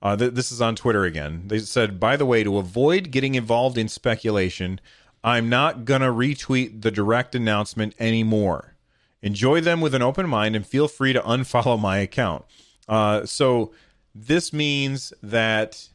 uh, 0.03 0.17
th- 0.17 0.35
this 0.35 0.53
is 0.53 0.61
on 0.61 0.77
Twitter 0.77 1.05
again. 1.05 1.45
They 1.47 1.59
said, 1.59 1.99
by 2.01 2.17
the 2.17 2.27
way, 2.27 2.45
to 2.45 2.59
avoid 2.59 3.11
getting 3.11 3.35
involved 3.35 3.79
in 3.79 3.89
speculation, 3.89 4.81
I'm 5.25 5.49
not 5.49 5.85
going 5.85 6.03
to 6.03 6.09
retweet 6.09 6.83
the 6.83 6.91
direct 6.91 7.35
announcement 7.35 7.95
anymore. 7.99 8.77
Enjoy 9.23 9.61
them 9.61 9.81
with 9.81 9.95
an 9.95 10.03
open 10.03 10.29
mind 10.29 10.55
and 10.55 10.67
feel 10.67 10.89
free 10.89 11.13
to 11.13 11.21
unfollow 11.21 11.81
my 11.81 11.99
account. 11.99 12.45
Uh, 12.89 13.27
so 13.27 13.73
this 14.15 14.53
means 14.53 15.13
that 15.23 15.89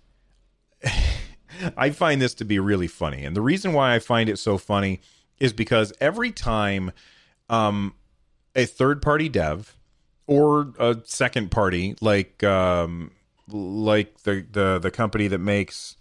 I 1.78 1.92
find 1.92 2.22
this 2.22 2.34
to 2.36 2.46
be 2.46 2.60
really 2.60 2.88
funny. 2.88 3.24
And 3.24 3.36
the 3.36 3.42
reason 3.42 3.74
why 3.74 3.96
I 3.96 4.00
find 4.00 4.30
it 4.30 4.38
so 4.38 4.58
funny 4.58 5.02
is 5.40 5.54
because 5.54 5.94
every 6.02 6.32
time 6.32 6.92
um, 7.50 7.94
a 8.56 8.66
third 8.66 9.02
party 9.02 9.30
dev 9.30 9.78
or 10.32 10.74
a 10.80 10.96
second 11.04 11.52
party 11.52 11.94
like 12.00 12.42
um, 12.42 13.12
like 13.50 14.24
the, 14.24 14.46
the 14.50 14.80
the 14.80 14.90
company 14.90 15.28
that 15.28 15.40
makes 15.40 15.98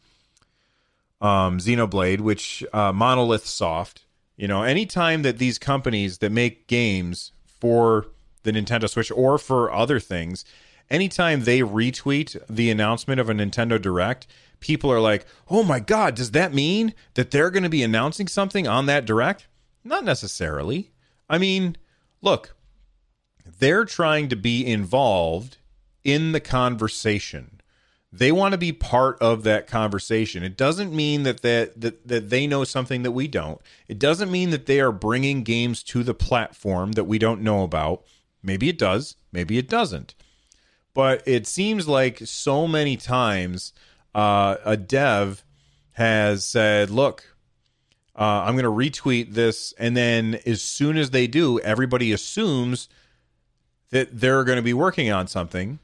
um, 1.21 1.59
Xenoblade, 1.59 2.21
which 2.21 2.65
uh, 2.73 2.93
Monolith 2.93 3.45
Soft. 3.45 4.05
You 4.37 4.47
know, 4.47 4.63
anytime 4.63 5.23
that 5.23 5.39
these 5.39 5.59
companies 5.59 6.19
that 6.19 6.31
make 6.31 6.69
games 6.69 7.33
for 7.45 8.07
the 8.45 8.53
Nintendo 8.53 8.89
Switch 8.89 9.11
or 9.11 9.37
for 9.37 9.73
other 9.73 9.99
things, 9.99 10.45
anytime 10.89 11.43
they 11.43 11.59
retweet 11.61 12.41
the 12.49 12.71
announcement 12.71 13.21
of 13.21 13.29
a 13.29 13.35
Nintendo 13.35 13.83
Direct, 13.83 14.29
people 14.61 14.93
are 14.93 15.01
like, 15.01 15.27
"Oh 15.51 15.65
my 15.65 15.81
god, 15.81 16.15
does 16.15 16.31
that 16.31 16.55
mean 16.55 16.95
that 17.15 17.33
they're 17.33 17.51
going 17.51 17.65
to 17.65 17.69
be 17.69 17.83
announcing 17.83 18.29
something 18.29 18.69
on 18.69 18.87
that 18.87 19.05
Direct?" 19.05 19.49
Not 19.83 20.05
necessarily. 20.05 20.93
I 21.29 21.39
mean, 21.39 21.77
look, 22.23 22.55
they're 23.59 23.85
trying 23.85 24.29
to 24.29 24.37
be 24.37 24.67
involved 24.67 25.59
in 26.05 26.33
the 26.33 26.41
conversation. 26.41 27.61
They 28.13 28.33
want 28.33 28.53
to 28.53 28.59
be 28.59 28.73
part 28.73 29.19
of 29.21 29.45
that 29.45 29.69
conversation. 29.69 30.43
It 30.43 30.57
doesn't 30.57 30.93
mean 30.93 31.23
that, 31.23 31.43
that 31.43 31.81
that 31.81 32.09
that 32.09 32.31
they 32.31 32.47
know 32.47 32.65
something 32.65 33.05
that 33.05 33.13
we 33.13 33.29
don't. 33.29 33.61
It 33.87 34.01
doesn't 34.01 34.33
mean 34.33 34.51
that 34.51 34.67
they 34.67 34.81
are 34.81 34.91
bringing 34.91 35.45
games 35.45 35.83
to 35.85 36.03
the 36.03 36.15
platform 36.15 36.93
that 36.93 37.05
we 37.05 37.19
don't 37.19 37.43
know 37.43 37.63
about. 37.63 38.03
Maybe 38.43 38.69
it 38.69 38.79
does, 38.79 39.17
maybe 39.31 39.59
it 39.59 39.69
doesn't. 39.69 40.15
But 40.93 41.23
it 41.27 41.47
seems 41.47 41.87
like 41.87 42.19
so 42.25 42.67
many 42.67 42.97
times 42.97 43.73
uh, 44.13 44.57
a 44.65 44.77
dev 44.77 45.45
has 45.93 46.45
said, 46.45 46.91
"Look, 46.91 47.37
uh, 48.17 48.43
I'm 48.45 48.57
going 48.57 48.65
to 48.65 48.71
retweet 48.71 49.35
this," 49.35 49.73
and 49.79 49.97
then 49.97 50.41
as 50.47 50.63
soon 50.63 50.97
as 50.97 51.11
they 51.11 51.29
do, 51.29 51.61
everybody 51.61 52.11
assumes 52.11 52.89
that 53.91 54.21
they're 54.21 54.45
going 54.45 54.57
to 54.57 54.63
be 54.63 54.75
working 54.75 55.11
on 55.11 55.27
something, 55.27 55.79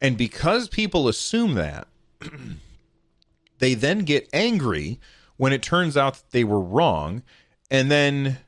and 0.00 0.16
because 0.16 0.68
people 0.68 1.08
assume 1.08 1.54
that, 1.54 1.86
they 3.58 3.74
then 3.74 4.00
get 4.00 4.28
angry 4.32 4.98
when 5.36 5.52
it 5.52 5.62
turns 5.62 5.96
out 5.96 6.14
that 6.14 6.30
they 6.30 6.44
were 6.44 6.60
wrong, 6.60 7.22
and 7.70 7.90
then 7.90 8.38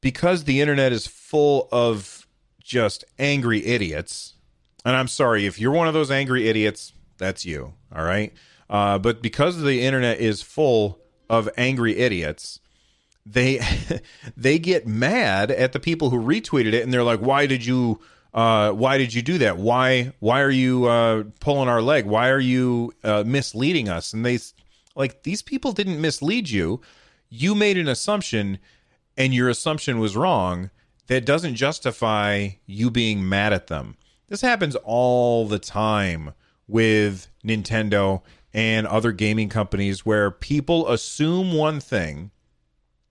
because 0.00 0.44
the 0.44 0.60
internet 0.60 0.92
is 0.92 1.06
full 1.06 1.68
of 1.72 2.26
just 2.62 3.04
angry 3.18 3.64
idiots. 3.64 4.34
And 4.84 4.94
I'm 4.94 5.08
sorry 5.08 5.46
if 5.46 5.58
you're 5.60 5.72
one 5.72 5.88
of 5.88 5.94
those 5.94 6.10
angry 6.10 6.48
idiots, 6.48 6.92
that's 7.18 7.44
you. 7.44 7.74
All 7.94 8.04
right. 8.04 8.32
Uh, 8.68 8.98
but 8.98 9.22
because 9.22 9.60
the 9.60 9.82
internet 9.82 10.18
is 10.18 10.42
full 10.42 11.00
of 11.28 11.48
angry 11.56 11.96
idiots, 11.96 12.60
they 13.26 13.60
they 14.36 14.58
get 14.58 14.86
mad 14.86 15.50
at 15.50 15.72
the 15.72 15.80
people 15.80 16.10
who 16.10 16.22
retweeted 16.22 16.72
it, 16.72 16.82
and 16.82 16.92
they're 16.92 17.02
like, 17.02 17.20
"Why 17.20 17.46
did 17.46 17.66
you? 17.66 18.00
Uh, 18.32 18.70
why 18.72 18.98
did 18.98 19.14
you 19.14 19.22
do 19.22 19.38
that? 19.38 19.58
Why 19.58 20.12
why 20.20 20.40
are 20.42 20.50
you 20.50 20.86
uh, 20.86 21.24
pulling 21.40 21.68
our 21.68 21.82
leg? 21.82 22.06
Why 22.06 22.28
are 22.30 22.40
you 22.40 22.92
uh, 23.02 23.24
misleading 23.26 23.88
us?" 23.88 24.12
And 24.12 24.24
they 24.24 24.38
like 24.94 25.24
these 25.24 25.42
people 25.42 25.72
didn't 25.72 26.00
mislead 26.00 26.48
you. 26.48 26.80
You 27.28 27.54
made 27.54 27.76
an 27.76 27.88
assumption, 27.88 28.58
and 29.16 29.34
your 29.34 29.48
assumption 29.48 29.98
was 29.98 30.16
wrong. 30.16 30.70
That 31.08 31.24
doesn't 31.24 31.54
justify 31.54 32.50
you 32.66 32.90
being 32.90 33.28
mad 33.28 33.52
at 33.52 33.68
them. 33.68 33.96
This 34.28 34.40
happens 34.40 34.74
all 34.76 35.46
the 35.46 35.60
time 35.60 36.34
with 36.66 37.28
Nintendo 37.44 38.22
and 38.52 38.88
other 38.88 39.12
gaming 39.12 39.48
companies 39.48 40.04
where 40.04 40.32
people 40.32 40.88
assume 40.88 41.52
one 41.52 41.78
thing 41.78 42.32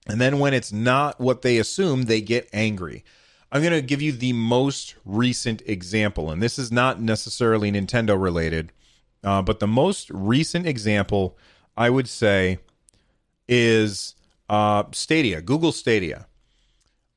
and 0.06 0.22
then 0.22 0.40
when 0.40 0.54
it's 0.54 0.72
not 0.72 1.20
what 1.20 1.42
they 1.42 1.58
assume, 1.58 2.04
they 2.04 2.22
get 2.22 2.50
angry. 2.54 3.04
I'm 3.52 3.62
going 3.62 3.74
to 3.74 3.82
give 3.82 4.02
you 4.02 4.12
the 4.12 4.34
most 4.34 4.96
recent 5.06 5.62
example, 5.66 6.30
and 6.30 6.42
this 6.42 6.60
is 6.60 6.72
not 6.72 7.02
necessarily 7.02 7.72
Nintendo 7.72 8.22
related, 8.22 8.72
uh, 9.24 9.42
but 9.42 9.60
the 9.60 9.68
most 9.68 10.10
recent 10.12 10.68
example 10.68 11.38
I 11.78 11.90
would 11.90 12.08
say 12.08 12.60
is 13.48 14.16
uh, 14.50 14.84
Stadia, 14.92 15.42
Google 15.42 15.72
Stadia. 15.72 16.28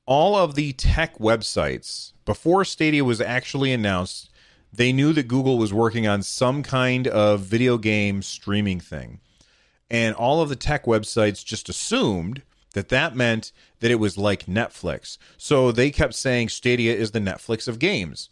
All 0.07 0.37
of 0.37 0.55
the 0.55 0.72
tech 0.72 1.18
websites, 1.18 2.12
before 2.24 2.64
Stadia 2.64 3.05
was 3.05 3.20
actually 3.20 3.72
announced, 3.72 4.31
they 4.72 4.92
knew 4.92 5.12
that 5.12 5.29
Google 5.29 5.59
was 5.59 5.72
working 5.72 6.07
on 6.07 6.22
some 6.22 6.62
kind 6.62 7.07
of 7.09 7.40
video 7.40 7.79
game 7.79 8.22
streaming 8.22 8.81
thing. 8.81 9.20
And 9.90 10.14
all 10.14 10.40
of 10.40 10.48
the 10.48 10.57
tech 10.57 10.85
websites 10.85 11.44
just 11.44 11.68
assumed 11.68 12.42
that 12.75 12.89
that 12.91 13.17
meant 13.17 13.53
that 13.81 13.91
it 13.91 14.01
was 14.01 14.19
like 14.19 14.47
Netflix. 14.47 15.19
So 15.37 15.73
they 15.73 15.91
kept 15.91 16.15
saying 16.15 16.49
Stadia 16.49 16.95
is 16.95 17.13
the 17.13 17.21
Netflix 17.21 17.69
of 17.69 17.79
games. 17.79 18.29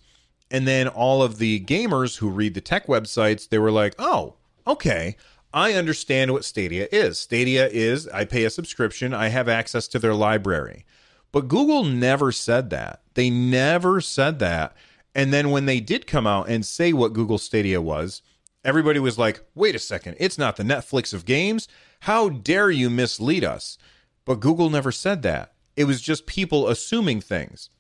And 0.51 0.67
then 0.67 0.89
all 0.89 1.23
of 1.23 1.39
the 1.39 1.61
gamers 1.61 2.19
who 2.19 2.29
read 2.29 2.55
the 2.55 2.61
tech 2.61 2.87
websites, 2.87 3.49
they 3.49 3.59
were 3.59 3.71
like, 3.71 3.95
"Oh, 3.99 4.35
okay. 4.67 5.17
I 5.53 5.73
understand 5.73 6.33
what 6.33 6.45
Stadia 6.45 6.87
is. 6.93 7.19
Stadia 7.19 7.69
is 7.69 8.07
I 8.09 8.25
pay 8.25 8.45
a 8.45 8.51
subscription, 8.51 9.15
I 9.15 9.29
have 9.29 9.49
access 9.49 9.89
to 9.89 9.99
their 9.99 10.15
library." 10.15 10.85
But 11.33 11.49
Google 11.49 11.85
never 11.85 12.31
said 12.31 12.71
that. 12.71 13.01
They 13.15 13.31
never 13.31 14.01
said 14.01 14.39
that. 14.39 14.77
And 15.15 15.33
then 15.33 15.51
when 15.51 15.67
they 15.67 15.81
did 15.81 16.07
come 16.07 16.27
out 16.27 16.49
and 16.49 16.65
say 16.65 16.93
what 16.93 17.13
Google 17.13 17.39
Stadia 17.39 17.81
was, 17.81 18.23
everybody 18.65 19.01
was 19.01 19.19
like, 19.19 19.41
"Wait 19.55 19.75
a 19.75 19.79
second. 19.81 20.17
It's 20.21 20.39
not 20.39 20.57
the 20.57 20.63
Netflix 20.63 21.13
of 21.13 21.25
games. 21.25 21.67
How 22.01 22.29
dare 22.29 22.71
you 22.71 22.89
mislead 22.91 23.43
us?" 23.43 23.79
But 24.27 24.41
Google 24.41 24.69
never 24.69 24.93
said 24.93 25.23
that. 25.23 25.55
It 25.77 25.85
was 25.85 26.03
just 26.03 26.27
people 26.27 26.69
assuming 26.69 27.23
things. 27.23 27.71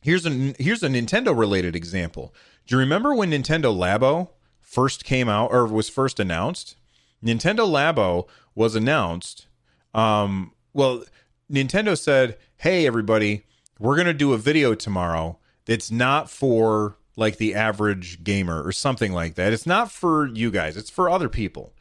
Here's 0.00 0.26
a 0.26 0.54
here's 0.58 0.82
a 0.82 0.88
Nintendo 0.88 1.36
related 1.36 1.74
example. 1.74 2.34
Do 2.66 2.74
you 2.74 2.80
remember 2.80 3.14
when 3.14 3.30
Nintendo 3.30 3.74
Labo 3.74 4.28
first 4.60 5.04
came 5.04 5.28
out 5.28 5.52
or 5.52 5.66
was 5.66 5.88
first 5.88 6.20
announced? 6.20 6.76
Nintendo 7.24 7.66
Labo 7.66 8.28
was 8.54 8.74
announced. 8.74 9.46
Um, 9.94 10.52
well, 10.74 11.04
Nintendo 11.50 11.96
said, 11.96 12.36
"Hey, 12.58 12.86
everybody, 12.86 13.44
we're 13.78 13.96
gonna 13.96 14.12
do 14.12 14.32
a 14.32 14.38
video 14.38 14.74
tomorrow 14.74 15.38
that's 15.64 15.90
not 15.90 16.28
for 16.28 16.96
like 17.16 17.38
the 17.38 17.54
average 17.54 18.24
gamer 18.24 18.62
or 18.62 18.72
something 18.72 19.12
like 19.12 19.36
that. 19.36 19.52
It's 19.52 19.66
not 19.66 19.90
for 19.90 20.26
you 20.26 20.50
guys. 20.50 20.76
It's 20.76 20.90
for 20.90 21.08
other 21.08 21.28
people." 21.28 21.72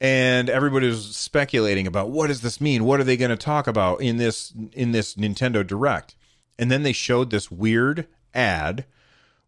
And 0.00 0.48
everybody 0.48 0.88
was 0.88 1.14
speculating 1.14 1.86
about 1.86 2.10
what 2.10 2.28
does 2.28 2.40
this 2.40 2.60
mean? 2.60 2.84
What 2.84 3.00
are 3.00 3.04
they 3.04 3.16
going 3.16 3.30
to 3.30 3.36
talk 3.36 3.66
about 3.66 4.00
in 4.00 4.16
this 4.16 4.52
in 4.72 4.92
this 4.92 5.14
Nintendo 5.14 5.66
Direct? 5.66 6.16
And 6.58 6.70
then 6.70 6.82
they 6.82 6.92
showed 6.92 7.30
this 7.30 7.50
weird 7.50 8.06
ad 8.34 8.86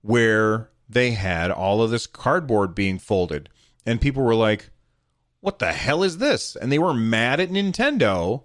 where 0.02 0.70
they 0.88 1.12
had 1.12 1.50
all 1.50 1.82
of 1.82 1.90
this 1.90 2.06
cardboard 2.06 2.74
being 2.74 2.98
folded, 2.98 3.48
and 3.86 4.00
people 4.00 4.22
were 4.22 4.34
like, 4.34 4.70
"What 5.40 5.58
the 5.58 5.72
hell 5.72 6.02
is 6.02 6.18
this?" 6.18 6.54
And 6.56 6.70
they 6.70 6.78
were 6.78 6.94
mad 6.94 7.40
at 7.40 7.50
Nintendo 7.50 8.44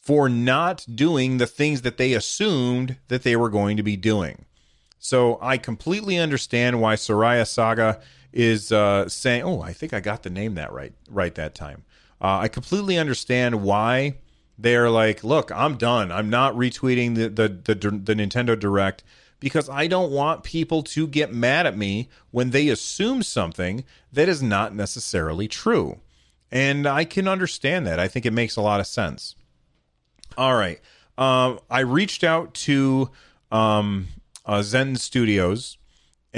for 0.00 0.28
not 0.28 0.86
doing 0.94 1.38
the 1.38 1.46
things 1.46 1.82
that 1.82 1.96
they 1.96 2.12
assumed 2.12 2.96
that 3.08 3.22
they 3.22 3.36
were 3.36 3.50
going 3.50 3.76
to 3.76 3.82
be 3.82 3.96
doing. 3.96 4.44
So 4.98 5.38
I 5.40 5.58
completely 5.58 6.18
understand 6.18 6.80
why 6.80 6.94
Soraya 6.96 7.46
Saga 7.46 8.00
is 8.38 8.70
uh, 8.70 9.08
saying, 9.08 9.42
"Oh, 9.42 9.60
I 9.60 9.72
think 9.72 9.92
I 9.92 9.98
got 9.98 10.22
the 10.22 10.30
name 10.30 10.54
that 10.54 10.72
right 10.72 10.94
right 11.10 11.34
that 11.34 11.56
time." 11.56 11.84
Uh, 12.22 12.38
I 12.38 12.48
completely 12.48 12.96
understand 12.96 13.62
why 13.62 14.18
they're 14.56 14.88
like, 14.88 15.24
"Look, 15.24 15.50
I'm 15.50 15.76
done. 15.76 16.12
I'm 16.12 16.30
not 16.30 16.54
retweeting 16.54 17.16
the, 17.16 17.28
the 17.28 17.48
the 17.48 17.90
the 17.90 18.14
Nintendo 18.14 18.58
Direct." 18.58 19.02
Because 19.40 19.68
I 19.68 19.86
don't 19.86 20.10
want 20.10 20.42
people 20.42 20.82
to 20.82 21.06
get 21.06 21.32
mad 21.32 21.64
at 21.64 21.78
me 21.78 22.08
when 22.32 22.50
they 22.50 22.68
assume 22.70 23.22
something 23.22 23.84
that 24.12 24.28
is 24.28 24.42
not 24.42 24.74
necessarily 24.74 25.46
true. 25.46 26.00
And 26.50 26.88
I 26.88 27.04
can 27.04 27.28
understand 27.28 27.86
that. 27.86 28.00
I 28.00 28.08
think 28.08 28.26
it 28.26 28.32
makes 28.32 28.56
a 28.56 28.60
lot 28.60 28.80
of 28.80 28.88
sense. 28.88 29.36
All 30.36 30.56
right. 30.56 30.80
Um, 31.16 31.60
I 31.70 31.80
reached 31.80 32.24
out 32.24 32.52
to 32.54 33.10
um, 33.52 34.08
uh, 34.44 34.62
Zen 34.62 34.96
Studios 34.96 35.77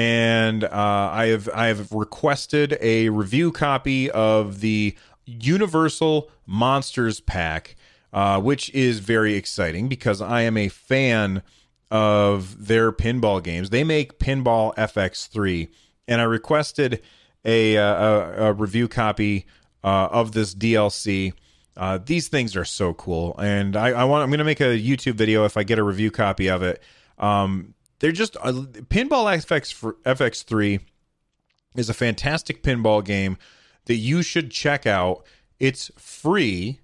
and 0.00 0.64
uh, 0.64 1.10
I 1.12 1.26
have 1.26 1.50
I 1.52 1.66
have 1.66 1.92
requested 1.92 2.78
a 2.80 3.10
review 3.10 3.52
copy 3.52 4.10
of 4.10 4.60
the 4.60 4.96
Universal 5.26 6.30
Monsters 6.46 7.20
Pack, 7.20 7.76
uh, 8.10 8.40
which 8.40 8.70
is 8.70 9.00
very 9.00 9.34
exciting 9.34 9.88
because 9.88 10.22
I 10.22 10.40
am 10.40 10.56
a 10.56 10.68
fan 10.68 11.42
of 11.90 12.66
their 12.66 12.92
pinball 12.92 13.42
games. 13.42 13.68
They 13.68 13.84
make 13.84 14.18
Pinball 14.18 14.74
FX3, 14.76 15.68
and 16.08 16.22
I 16.22 16.24
requested 16.24 17.02
a 17.44 17.76
uh, 17.76 17.82
a, 17.84 18.44
a 18.44 18.52
review 18.54 18.88
copy 18.88 19.44
uh, 19.84 20.08
of 20.10 20.32
this 20.32 20.54
DLC. 20.54 21.34
Uh, 21.76 21.98
these 22.02 22.28
things 22.28 22.56
are 22.56 22.64
so 22.64 22.94
cool, 22.94 23.38
and 23.38 23.76
I, 23.76 23.88
I 23.88 24.04
want 24.04 24.22
I'm 24.22 24.30
going 24.30 24.38
to 24.38 24.44
make 24.44 24.62
a 24.62 24.80
YouTube 24.80 25.16
video 25.16 25.44
if 25.44 25.58
I 25.58 25.62
get 25.62 25.78
a 25.78 25.84
review 25.84 26.10
copy 26.10 26.48
of 26.48 26.62
it. 26.62 26.82
Um, 27.18 27.74
they're 28.00 28.12
just 28.12 28.36
uh, 28.38 28.52
Pinball 28.52 29.26
FX 29.44 29.72
for 29.72 29.94
FX3 30.04 30.80
is 31.76 31.88
a 31.88 31.94
fantastic 31.94 32.62
pinball 32.62 33.04
game 33.04 33.38
that 33.84 33.96
you 33.96 34.22
should 34.22 34.50
check 34.50 34.86
out. 34.86 35.24
It's 35.58 35.90
free 35.96 36.80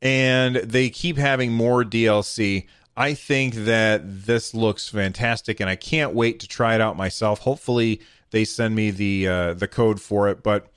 and 0.00 0.56
they 0.56 0.88
keep 0.88 1.16
having 1.16 1.52
more 1.52 1.84
DLC. 1.84 2.66
I 2.96 3.14
think 3.14 3.54
that 3.54 4.02
this 4.04 4.54
looks 4.54 4.88
fantastic 4.88 5.60
and 5.60 5.68
I 5.68 5.76
can't 5.76 6.14
wait 6.14 6.40
to 6.40 6.48
try 6.48 6.74
it 6.74 6.80
out 6.80 6.96
myself. 6.96 7.40
Hopefully 7.40 8.00
they 8.30 8.44
send 8.44 8.74
me 8.74 8.90
the 8.90 9.28
uh, 9.28 9.54
the 9.54 9.68
code 9.68 10.00
for 10.00 10.28
it, 10.28 10.42
but 10.42 10.68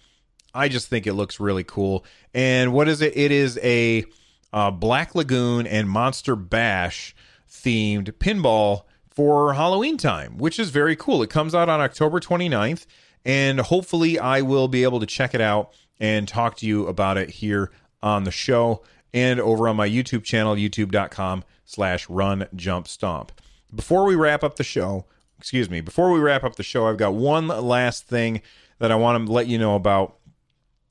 I 0.53 0.67
just 0.67 0.87
think 0.87 1.07
it 1.07 1.13
looks 1.13 1.39
really 1.39 1.63
cool. 1.63 2.05
And 2.33 2.73
what 2.73 2.87
is 2.87 3.01
it? 3.01 3.15
It 3.15 3.31
is 3.31 3.59
a 3.63 4.05
uh, 4.53 4.71
Black 4.71 5.15
Lagoon 5.15 5.67
and 5.67 5.89
Monster 5.89 6.35
Bash 6.35 7.15
themed 7.49 8.11
pinball 8.13 8.83
for 9.21 9.53
Halloween 9.53 9.97
time, 9.97 10.39
which 10.39 10.57
is 10.57 10.71
very 10.71 10.95
cool. 10.95 11.21
It 11.21 11.29
comes 11.29 11.53
out 11.53 11.69
on 11.69 11.79
October 11.79 12.19
29th, 12.19 12.87
and 13.23 13.59
hopefully 13.59 14.17
I 14.17 14.41
will 14.41 14.67
be 14.67 14.81
able 14.81 14.99
to 14.99 15.05
check 15.05 15.35
it 15.35 15.41
out 15.41 15.71
and 15.99 16.27
talk 16.27 16.57
to 16.57 16.65
you 16.65 16.87
about 16.87 17.17
it 17.17 17.29
here 17.29 17.69
on 18.01 18.23
the 18.23 18.31
show 18.31 18.81
and 19.13 19.39
over 19.39 19.67
on 19.67 19.75
my 19.75 19.87
YouTube 19.87 20.23
channel, 20.23 20.55
youtube.com 20.55 21.43
slash 21.65 22.09
run 22.09 22.47
jump 22.55 22.87
stomp. 22.87 23.31
Before 23.75 24.05
we 24.05 24.15
wrap 24.15 24.43
up 24.43 24.55
the 24.55 24.63
show, 24.63 25.05
excuse 25.37 25.69
me, 25.69 25.81
before 25.81 26.11
we 26.11 26.19
wrap 26.19 26.43
up 26.43 26.55
the 26.55 26.63
show, 26.63 26.87
I've 26.87 26.97
got 26.97 27.13
one 27.13 27.47
last 27.47 28.07
thing 28.07 28.41
that 28.79 28.91
I 28.91 28.95
want 28.95 29.23
to 29.23 29.31
let 29.31 29.45
you 29.45 29.59
know 29.59 29.75
about. 29.75 30.15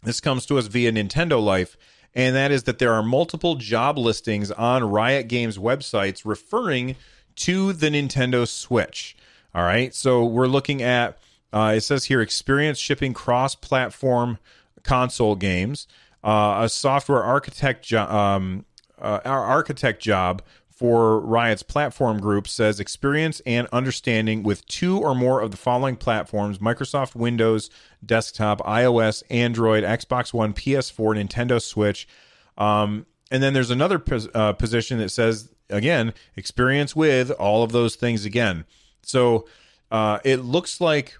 This 0.04 0.20
comes 0.20 0.46
to 0.46 0.56
us 0.56 0.68
via 0.68 0.92
Nintendo 0.92 1.42
Life, 1.42 1.76
and 2.14 2.36
that 2.36 2.52
is 2.52 2.62
that 2.62 2.78
there 2.78 2.92
are 2.92 3.02
multiple 3.02 3.56
job 3.56 3.98
listings 3.98 4.52
on 4.52 4.84
Riot 4.84 5.26
Games 5.26 5.58
websites 5.58 6.22
referring 6.24 6.94
to 7.36 7.72
the 7.72 7.88
Nintendo 7.88 8.46
Switch. 8.46 9.16
All 9.54 9.62
right, 9.62 9.94
so 9.94 10.24
we're 10.24 10.46
looking 10.46 10.82
at 10.82 11.18
uh, 11.52 11.74
it 11.76 11.80
says 11.80 12.04
here 12.04 12.20
experience 12.20 12.78
shipping 12.78 13.12
cross 13.12 13.54
platform 13.54 14.38
console 14.84 15.34
games, 15.34 15.88
uh, 16.22 16.60
a 16.62 16.68
software 16.68 17.22
architect 17.22 17.84
jo- 17.84 18.06
um, 18.06 18.64
uh, 19.00 19.20
architect 19.24 20.02
job 20.02 20.42
for 20.80 21.20
Riot's 21.20 21.62
platform 21.62 22.20
group 22.20 22.48
says 22.48 22.80
experience 22.80 23.42
and 23.44 23.68
understanding 23.70 24.42
with 24.42 24.64
two 24.66 24.98
or 24.98 25.14
more 25.14 25.42
of 25.42 25.50
the 25.50 25.58
following 25.58 25.94
platforms 25.94 26.56
Microsoft 26.56 27.14
Windows, 27.14 27.68
desktop, 28.04 28.60
iOS, 28.62 29.22
Android, 29.28 29.84
Xbox 29.84 30.32
One, 30.32 30.54
PS4, 30.54 31.22
Nintendo 31.22 31.60
Switch. 31.60 32.08
Um, 32.56 33.04
and 33.30 33.42
then 33.42 33.52
there's 33.52 33.70
another 33.70 33.98
pos- 33.98 34.28
uh, 34.34 34.54
position 34.54 34.98
that 35.00 35.10
says, 35.10 35.50
again, 35.70 36.12
experience 36.36 36.94
with 36.94 37.30
all 37.32 37.62
of 37.62 37.72
those 37.72 37.96
things 37.96 38.24
again. 38.24 38.64
So 39.02 39.46
uh, 39.90 40.18
it 40.24 40.38
looks 40.38 40.80
like 40.80 41.16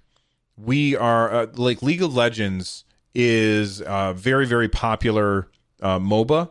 we 0.57 0.97
are, 0.97 1.33
uh, 1.33 1.47
like 1.55 1.83
League 1.83 2.03
of 2.03 2.15
Legends 2.15 2.85
is 3.15 3.81
a 3.85 4.15
very, 4.15 4.47
very 4.47 4.69
popular 4.69 5.49
uh, 5.81 5.99
MOBA. 5.99 6.51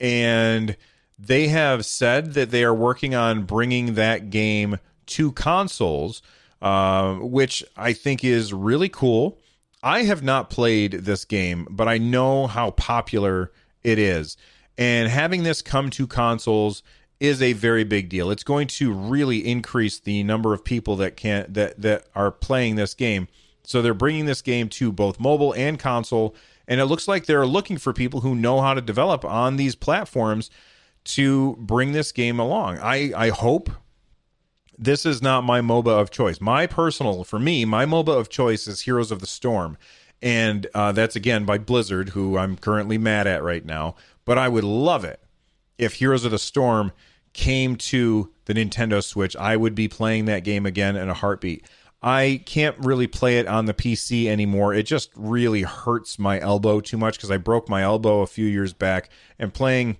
And 0.00 0.76
they 1.18 1.48
have 1.48 1.86
said 1.86 2.34
that 2.34 2.50
they 2.50 2.64
are 2.64 2.74
working 2.74 3.14
on 3.14 3.44
bringing 3.44 3.94
that 3.94 4.30
game 4.30 4.78
to 5.06 5.32
consoles, 5.32 6.22
uh, 6.60 7.14
which 7.16 7.62
I 7.76 7.92
think 7.92 8.24
is 8.24 8.52
really 8.52 8.88
cool. 8.88 9.38
I 9.82 10.02
have 10.02 10.22
not 10.22 10.50
played 10.50 10.92
this 10.92 11.24
game, 11.24 11.66
but 11.70 11.88
I 11.88 11.98
know 11.98 12.46
how 12.46 12.70
popular 12.72 13.52
it 13.82 13.98
is. 13.98 14.36
And 14.78 15.08
having 15.08 15.42
this 15.42 15.60
come 15.60 15.90
to 15.90 16.06
consoles 16.06 16.82
is 17.22 17.40
a 17.40 17.52
very 17.52 17.84
big 17.84 18.08
deal. 18.08 18.32
It's 18.32 18.42
going 18.42 18.66
to 18.66 18.92
really 18.92 19.46
increase 19.46 20.00
the 20.00 20.24
number 20.24 20.52
of 20.52 20.64
people 20.64 20.96
that 20.96 21.16
can 21.16 21.46
that 21.52 21.80
that 21.80 22.06
are 22.16 22.32
playing 22.32 22.74
this 22.74 22.94
game. 22.94 23.28
So 23.62 23.80
they're 23.80 23.94
bringing 23.94 24.26
this 24.26 24.42
game 24.42 24.68
to 24.70 24.90
both 24.90 25.20
mobile 25.20 25.52
and 25.52 25.78
console, 25.78 26.34
and 26.66 26.80
it 26.80 26.86
looks 26.86 27.06
like 27.06 27.26
they're 27.26 27.46
looking 27.46 27.78
for 27.78 27.92
people 27.92 28.22
who 28.22 28.34
know 28.34 28.60
how 28.60 28.74
to 28.74 28.80
develop 28.80 29.24
on 29.24 29.54
these 29.54 29.76
platforms 29.76 30.50
to 31.04 31.56
bring 31.60 31.92
this 31.92 32.10
game 32.10 32.40
along. 32.40 32.78
I, 32.78 33.12
I 33.16 33.28
hope 33.28 33.70
this 34.76 35.06
is 35.06 35.22
not 35.22 35.44
my 35.44 35.60
MOBA 35.60 36.00
of 36.00 36.10
choice. 36.10 36.40
My 36.40 36.66
personal, 36.66 37.22
for 37.22 37.38
me, 37.38 37.64
my 37.64 37.86
MOBA 37.86 38.18
of 38.18 38.30
choice 38.30 38.66
is 38.66 38.80
Heroes 38.80 39.12
of 39.12 39.20
the 39.20 39.28
Storm. 39.28 39.78
And 40.20 40.66
uh, 40.74 40.90
that's 40.92 41.16
again 41.16 41.44
by 41.44 41.58
Blizzard, 41.58 42.10
who 42.10 42.36
I'm 42.36 42.56
currently 42.56 42.98
mad 42.98 43.28
at 43.28 43.44
right 43.44 43.64
now. 43.64 43.94
But 44.24 44.38
I 44.38 44.48
would 44.48 44.64
love 44.64 45.04
it 45.04 45.20
if 45.78 45.94
Heroes 45.94 46.24
of 46.24 46.30
the 46.30 46.38
Storm 46.38 46.92
came 47.32 47.76
to 47.76 48.30
the 48.44 48.54
Nintendo 48.54 49.02
Switch. 49.02 49.36
I 49.36 49.56
would 49.56 49.74
be 49.74 49.88
playing 49.88 50.26
that 50.26 50.44
game 50.44 50.66
again 50.66 50.96
in 50.96 51.08
a 51.08 51.14
heartbeat. 51.14 51.64
I 52.02 52.42
can't 52.46 52.76
really 52.78 53.06
play 53.06 53.38
it 53.38 53.46
on 53.46 53.66
the 53.66 53.74
PC 53.74 54.26
anymore. 54.26 54.74
It 54.74 54.84
just 54.84 55.10
really 55.14 55.62
hurts 55.62 56.18
my 56.18 56.40
elbow 56.40 56.80
too 56.80 56.96
much 56.98 57.16
because 57.16 57.30
I 57.30 57.36
broke 57.36 57.68
my 57.68 57.82
elbow 57.82 58.20
a 58.22 58.26
few 58.26 58.46
years 58.46 58.72
back. 58.72 59.08
And 59.38 59.54
playing 59.54 59.98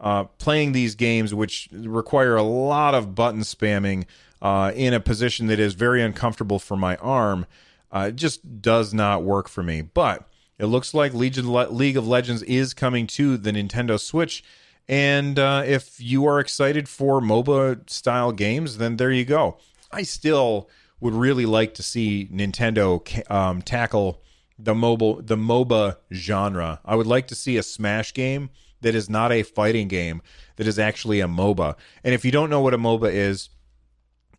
uh, 0.00 0.24
playing 0.24 0.72
these 0.72 0.94
games, 0.94 1.34
which 1.34 1.68
require 1.72 2.36
a 2.36 2.42
lot 2.42 2.94
of 2.94 3.14
button 3.14 3.40
spamming 3.40 4.04
uh, 4.40 4.72
in 4.76 4.94
a 4.94 5.00
position 5.00 5.48
that 5.48 5.58
is 5.58 5.74
very 5.74 6.02
uncomfortable 6.02 6.58
for 6.58 6.76
my 6.76 6.96
arm, 6.96 7.46
uh, 7.90 8.10
just 8.10 8.62
does 8.62 8.94
not 8.94 9.24
work 9.24 9.48
for 9.48 9.62
me. 9.62 9.80
But 9.80 10.28
it 10.58 10.66
looks 10.66 10.94
like 10.94 11.14
Legion, 11.14 11.52
League 11.52 11.96
of 11.96 12.06
Legends 12.06 12.42
is 12.44 12.74
coming 12.74 13.06
to 13.08 13.36
the 13.36 13.50
Nintendo 13.50 13.98
Switch. 13.98 14.44
And 14.88 15.38
uh, 15.38 15.64
if 15.66 16.00
you 16.00 16.26
are 16.26 16.40
excited 16.40 16.88
for 16.88 17.20
MOBA 17.20 17.88
style 17.90 18.32
games, 18.32 18.78
then 18.78 18.96
there 18.96 19.12
you 19.12 19.24
go. 19.24 19.58
I 19.92 20.02
still 20.02 20.70
would 21.00 21.14
really 21.14 21.46
like 21.46 21.74
to 21.74 21.82
see 21.82 22.28
Nintendo 22.32 23.30
um, 23.30 23.62
tackle 23.62 24.22
the 24.58 24.74
mobile 24.74 25.22
the 25.22 25.36
MOBA 25.36 25.96
genre. 26.12 26.80
I 26.84 26.96
would 26.96 27.06
like 27.06 27.28
to 27.28 27.34
see 27.34 27.56
a 27.56 27.62
Smash 27.62 28.12
game 28.12 28.50
that 28.80 28.94
is 28.94 29.08
not 29.08 29.32
a 29.32 29.42
fighting 29.42 29.88
game, 29.88 30.22
that 30.56 30.66
is 30.66 30.78
actually 30.78 31.20
a 31.20 31.28
MOBA. 31.28 31.76
And 32.02 32.14
if 32.14 32.24
you 32.24 32.30
don't 32.30 32.50
know 32.50 32.60
what 32.60 32.74
a 32.74 32.78
MOBA 32.78 33.12
is, 33.12 33.50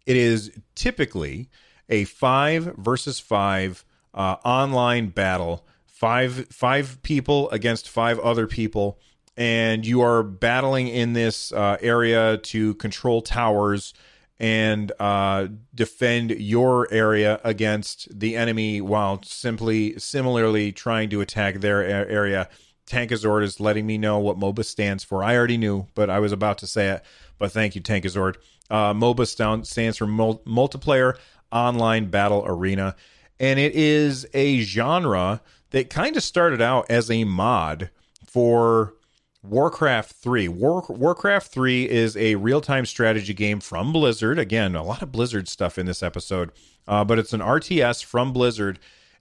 it 0.06 0.18
is 0.18 0.52
typically 0.76 1.50
a 1.90 2.06
five 2.06 2.76
versus 2.78 3.20
five 3.20 3.86
uh, 4.14 4.36
online 4.44 5.10
battle, 5.10 5.66
five 5.86 6.48
five 6.52 7.02
people 7.04 7.50
against 7.52 7.90
five 7.90 8.20
other 8.20 8.48
people, 8.48 9.00
and 9.40 9.86
you 9.86 10.02
are 10.02 10.22
battling 10.22 10.88
in 10.88 11.14
this 11.14 11.52
uh, 11.52 11.78
area 11.82 12.38
to 12.38 12.76
control 12.76 13.24
towers 13.24 13.96
and 14.40 14.92
uh, 15.00 15.48
defend 15.74 16.30
your 16.32 16.88
area 16.92 17.42
against 17.44 18.08
the 18.20 18.36
enemy 18.36 18.82
while 18.82 19.22
simply 19.24 19.98
similarly 19.98 20.72
trying 20.72 21.10
to 21.10 21.22
attack 21.22 21.56
their 21.56 21.84
area 21.84 22.48
Tankazord 22.90 23.44
is 23.44 23.60
letting 23.60 23.86
me 23.86 23.98
know 23.98 24.18
what 24.18 24.40
MOBA 24.40 24.66
stands 24.66 25.04
for. 25.04 25.24
I 25.24 25.38
already 25.38 25.58
knew, 25.58 25.88
but 25.94 26.10
I 26.10 26.20
was 26.20 26.32
about 26.32 26.58
to 26.60 26.68
say 26.68 26.90
it. 26.90 27.06
But 27.38 27.52
thank 27.52 27.76
you, 27.76 27.82
Tankazord. 27.82 28.36
Uh, 28.70 28.94
MOBA 28.94 29.28
stands 29.66 29.98
for 29.98 30.08
Mul- 30.08 30.42
Multiplayer 30.46 31.16
Online 31.52 32.08
Battle 32.10 32.44
Arena, 32.46 32.96
and 33.40 33.60
it 33.60 33.74
is 33.74 34.28
a 34.34 34.62
genre 34.62 35.42
that 35.70 35.90
kind 35.90 36.18
of 36.18 36.24
started 36.24 36.62
out 36.62 36.88
as 36.90 37.12
a 37.12 37.24
mod 37.24 37.92
for 38.26 38.96
Warcraft 39.42 40.12
3. 40.12 40.48
War- 40.50 40.86
Warcraft 40.90 41.52
3 41.52 41.90
is 41.90 42.18
a 42.18 42.36
real 42.36 42.62
time 42.62 42.86
strategy 42.86 43.34
game 43.34 43.60
from 43.60 43.94
Blizzard. 43.94 44.38
Again, 44.38 44.76
a 44.76 44.84
lot 44.84 45.02
of 45.02 45.12
Blizzard 45.12 45.48
stuff 45.48 45.78
in 45.78 45.86
this 45.86 46.04
episode, 46.04 46.52
uh, 46.88 47.04
but 47.04 47.20
it's 47.20 47.34
an 47.34 47.42
RTS 47.42 48.04
from 48.04 48.34
Blizzard 48.34 48.80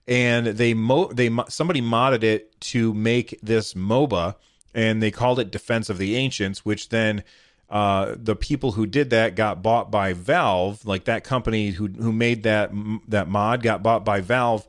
and 0.09 0.47
they 0.47 0.73
mo 0.73 1.05
they 1.13 1.29
somebody 1.47 1.81
modded 1.81 2.23
it 2.23 2.59
to 2.59 2.93
make 2.95 3.39
this 3.43 3.75
MOBA, 3.75 4.35
and 4.73 5.03
they 5.03 5.11
called 5.11 5.39
it 5.39 5.51
Defense 5.51 5.87
of 5.87 5.99
the 5.99 6.15
Ancients, 6.15 6.65
which 6.65 6.89
then 6.89 7.23
uh, 7.69 8.15
the 8.17 8.35
people 8.35 8.71
who 8.71 8.87
did 8.87 9.11
that 9.11 9.35
got 9.35 9.61
bought 9.61 9.91
by 9.91 10.13
Valve, 10.13 10.83
like 10.83 11.05
that 11.05 11.23
company 11.23 11.69
who 11.71 11.87
who 11.87 12.11
made 12.11 12.41
that 12.41 12.71
that 13.07 13.27
mod 13.27 13.61
got 13.61 13.83
bought 13.83 14.03
by 14.03 14.19
Valve, 14.19 14.67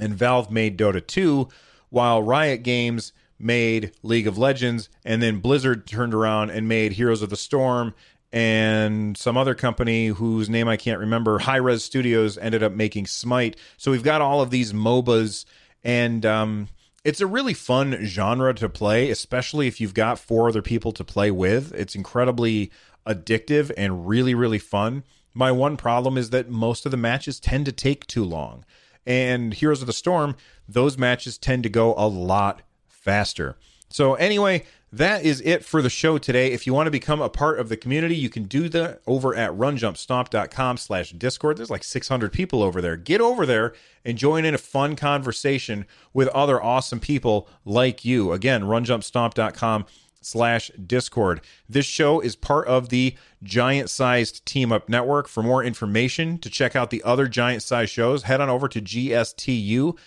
and 0.00 0.14
Valve 0.14 0.50
made 0.50 0.78
Dota 0.78 1.06
2, 1.06 1.46
while 1.90 2.22
Riot 2.22 2.62
Games 2.62 3.12
made 3.38 3.92
League 4.02 4.26
of 4.26 4.38
Legends, 4.38 4.88
and 5.04 5.22
then 5.22 5.40
Blizzard 5.40 5.86
turned 5.86 6.14
around 6.14 6.50
and 6.50 6.68
made 6.68 6.92
Heroes 6.92 7.22
of 7.22 7.30
the 7.30 7.36
Storm 7.36 7.94
and 8.32 9.16
some 9.16 9.36
other 9.36 9.54
company 9.54 10.08
whose 10.08 10.50
name 10.50 10.66
I 10.66 10.76
can't 10.76 10.98
remember, 10.98 11.38
Hi-Rez 11.38 11.84
Studios, 11.84 12.36
ended 12.36 12.64
up 12.64 12.72
making 12.72 13.06
Smite. 13.06 13.56
So 13.76 13.92
we've 13.92 14.02
got 14.02 14.20
all 14.20 14.40
of 14.40 14.50
these 14.50 14.72
MOBAs, 14.72 15.44
and 15.84 16.26
um, 16.26 16.68
it's 17.04 17.20
a 17.20 17.28
really 17.28 17.54
fun 17.54 18.04
genre 18.04 18.52
to 18.54 18.68
play, 18.68 19.10
especially 19.10 19.68
if 19.68 19.80
you've 19.80 19.94
got 19.94 20.18
four 20.18 20.48
other 20.48 20.62
people 20.62 20.90
to 20.92 21.04
play 21.04 21.30
with. 21.30 21.72
It's 21.74 21.94
incredibly 21.94 22.72
addictive 23.06 23.70
and 23.76 24.08
really, 24.08 24.34
really 24.34 24.58
fun. 24.58 25.04
My 25.32 25.52
one 25.52 25.76
problem 25.76 26.18
is 26.18 26.30
that 26.30 26.48
most 26.48 26.86
of 26.86 26.90
the 26.90 26.96
matches 26.96 27.38
tend 27.38 27.66
to 27.66 27.72
take 27.72 28.04
too 28.06 28.24
long. 28.24 28.64
And 29.06 29.54
Heroes 29.54 29.80
of 29.80 29.86
the 29.86 29.92
Storm, 29.92 30.34
those 30.66 30.98
matches 30.98 31.38
tend 31.38 31.62
to 31.62 31.68
go 31.68 31.94
a 31.96 32.08
lot 32.08 32.62
faster. 33.04 33.56
So, 33.90 34.14
anyway, 34.14 34.64
that 34.92 35.24
is 35.24 35.40
it 35.42 35.64
for 35.64 35.82
the 35.82 35.90
show 35.90 36.18
today. 36.18 36.52
If 36.52 36.66
you 36.66 36.74
want 36.74 36.86
to 36.86 36.90
become 36.92 37.20
a 37.20 37.28
part 37.28 37.58
of 37.58 37.68
the 37.68 37.76
community, 37.76 38.16
you 38.16 38.30
can 38.30 38.44
do 38.44 38.68
that 38.70 39.02
over 39.06 39.34
at 39.34 39.50
runjumpstomp.com 39.52 40.76
slash 40.76 41.10
discord. 41.10 41.56
There's 41.56 41.70
like 41.70 41.84
600 41.84 42.32
people 42.32 42.62
over 42.62 42.80
there. 42.80 42.96
Get 42.96 43.20
over 43.20 43.44
there 43.44 43.74
and 44.04 44.16
join 44.16 44.44
in 44.44 44.54
a 44.54 44.58
fun 44.58 44.96
conversation 44.96 45.86
with 46.12 46.28
other 46.28 46.62
awesome 46.62 47.00
people 47.00 47.48
like 47.64 48.04
you. 48.04 48.32
Again, 48.32 48.62
runjumpstomp.com 48.62 49.86
slash 50.20 50.70
discord. 50.86 51.40
This 51.68 51.86
show 51.86 52.20
is 52.20 52.36
part 52.36 52.68
of 52.68 52.88
the 52.88 53.16
giant 53.42 53.90
sized 53.90 54.46
team 54.46 54.72
up 54.72 54.88
network. 54.88 55.28
For 55.28 55.42
more 55.42 55.62
information 55.62 56.38
to 56.38 56.48
check 56.48 56.76
out 56.76 56.90
the 56.90 57.02
other 57.02 57.26
giant 57.26 57.62
sized 57.62 57.92
shows, 57.92 58.22
head 58.22 58.40
on 58.40 58.48
over 58.48 58.68
to 58.68 58.80
gstu.net. 58.80 59.98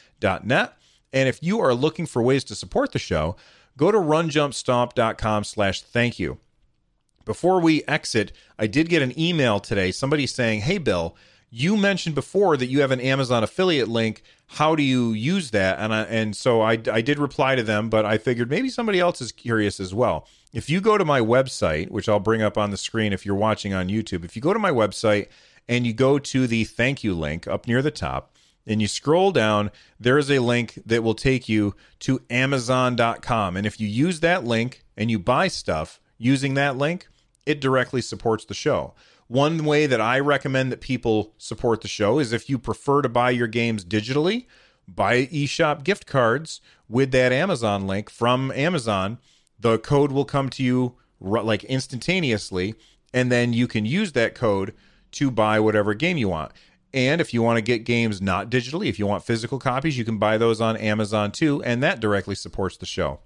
And 1.14 1.30
if 1.30 1.42
you 1.42 1.60
are 1.60 1.74
looking 1.74 2.06
for 2.06 2.22
ways 2.22 2.44
to 2.46 2.56
support 2.56 2.92
the 2.92 3.00
show, 3.00 3.36
go 3.78 3.92
to 3.92 3.98
runjumpstomp.com 3.98 5.44
slash 5.44 5.82
thank 5.82 6.20
you. 6.20 6.40
Before 7.26 7.60
we 7.60 7.84
exit, 7.86 8.32
I 8.58 8.68
did 8.68 8.90
get 8.90 9.02
an 9.02 9.18
email 9.20 9.60
today. 9.60 9.92
Somebody 9.92 10.28
saying, 10.28 10.62
Hey, 10.62 10.78
Bill, 10.78 11.16
you 11.50 11.78
mentioned 11.78 12.16
before 12.16 12.58
that 12.58 12.68
you 12.68 12.82
have 12.82 12.92
an 12.92 13.00
Amazon 13.00 13.44
affiliate 13.44 13.88
link. 13.88 14.22
How 14.48 14.76
do 14.76 14.84
you 14.84 15.14
use 15.14 15.52
that? 15.52 15.80
And 15.80 15.94
I, 15.94 16.02
and 16.04 16.36
so 16.36 16.62
I, 16.62 16.80
I 16.92 17.02
did 17.02 17.20
reply 17.20 17.56
to 17.56 17.64
them, 17.64 17.90
but 17.90 18.06
I 18.06 18.18
figured 18.18 18.50
maybe 18.50 18.70
somebody 18.70 19.00
else 19.00 19.22
is 19.22 19.32
curious 19.32 19.80
as 19.80 19.94
well. 19.94 20.28
If 20.54 20.70
you 20.70 20.82
go 20.82 20.98
to 20.98 21.06
my 21.06 21.20
website, 21.20 21.90
which 21.90 22.10
I'll 22.10 22.20
bring 22.20 22.42
up 22.42 22.58
on 22.58 22.72
the 22.72 22.78
screen 22.78 23.14
if 23.14 23.26
you're 23.26 23.36
watching 23.36 23.74
on 23.74 23.90
YouTube, 23.90 24.24
if 24.24 24.36
you 24.36 24.42
go 24.42 24.54
to 24.54 24.60
my 24.60 24.72
website 24.72 25.28
and 25.68 25.86
you 25.86 25.94
go 25.94 26.20
to 26.20 26.48
the 26.48 26.64
thank 26.64 27.04
you 27.04 27.14
link 27.14 27.48
up 27.48 27.68
near 27.68 27.82
the 27.82 27.92
top, 27.92 28.37
and 28.68 28.82
you 28.82 28.88
scroll 28.88 29.32
down, 29.32 29.72
there 30.00 30.18
is 30.18 30.30
a 30.30 30.40
link 30.40 30.78
that 30.86 31.04
will 31.04 31.16
take 31.16 31.48
you 31.48 31.74
to 32.00 32.22
Amazon.com. 32.30 33.58
And 33.58 33.66
if 33.66 33.80
you 33.80 33.88
use 33.88 34.20
that 34.20 34.44
link 34.44 34.84
and 34.96 35.10
you 35.10 35.18
buy 35.18 35.48
stuff 35.48 36.00
using 36.18 36.54
that 36.56 36.78
link, 36.78 37.08
it 37.46 37.62
directly 37.62 38.02
supports 38.02 38.46
the 38.46 38.54
show. 38.54 38.94
One 39.28 39.66
way 39.66 39.88
that 39.88 40.02
I 40.02 40.20
recommend 40.20 40.72
that 40.72 40.82
people 40.82 41.34
support 41.38 41.82
the 41.82 41.88
show 41.88 42.20
is 42.20 42.34
if 42.34 42.50
you 42.50 42.58
prefer 42.60 43.02
to 43.02 43.10
buy 43.10 43.32
your 43.32 43.48
games 43.48 43.84
digitally, 43.84 44.46
buy 44.88 45.26
eShop 45.28 45.84
gift 45.84 46.06
cards 46.06 46.62
with 46.90 47.12
that 47.12 47.32
Amazon 47.32 47.88
link 47.88 48.10
from 48.10 48.52
Amazon. 48.52 49.18
The 49.60 49.80
code 49.80 50.12
will 50.12 50.26
come 50.26 50.50
to 50.52 50.64
you 50.64 50.96
like 51.20 51.64
instantaneously, 51.66 52.76
and 53.14 53.32
then 53.32 53.54
you 53.54 53.68
can 53.68 53.86
use 53.86 54.12
that 54.14 54.36
code 54.36 54.74
to 55.14 55.32
buy 55.32 55.60
whatever 55.60 55.94
game 55.94 56.18
you 56.18 56.30
want. 56.30 56.52
And 56.94 57.20
if 57.22 57.34
you 57.34 57.42
want 57.42 57.58
to 57.58 57.62
get 57.62 57.84
games 57.84 58.22
not 58.22 58.50
digitally, 58.50 58.88
if 58.88 58.98
you 58.98 59.06
want 59.06 59.24
physical 59.24 59.60
copies, 59.60 59.98
you 59.98 60.06
can 60.06 60.18
buy 60.18 60.38
those 60.38 60.62
on 60.62 60.78
Amazon 60.78 61.32
too, 61.32 61.62
and 61.64 61.84
that 61.84 62.00
directly 62.00 62.36
supports 62.36 62.78
the 62.78 62.86
show. 62.86 63.20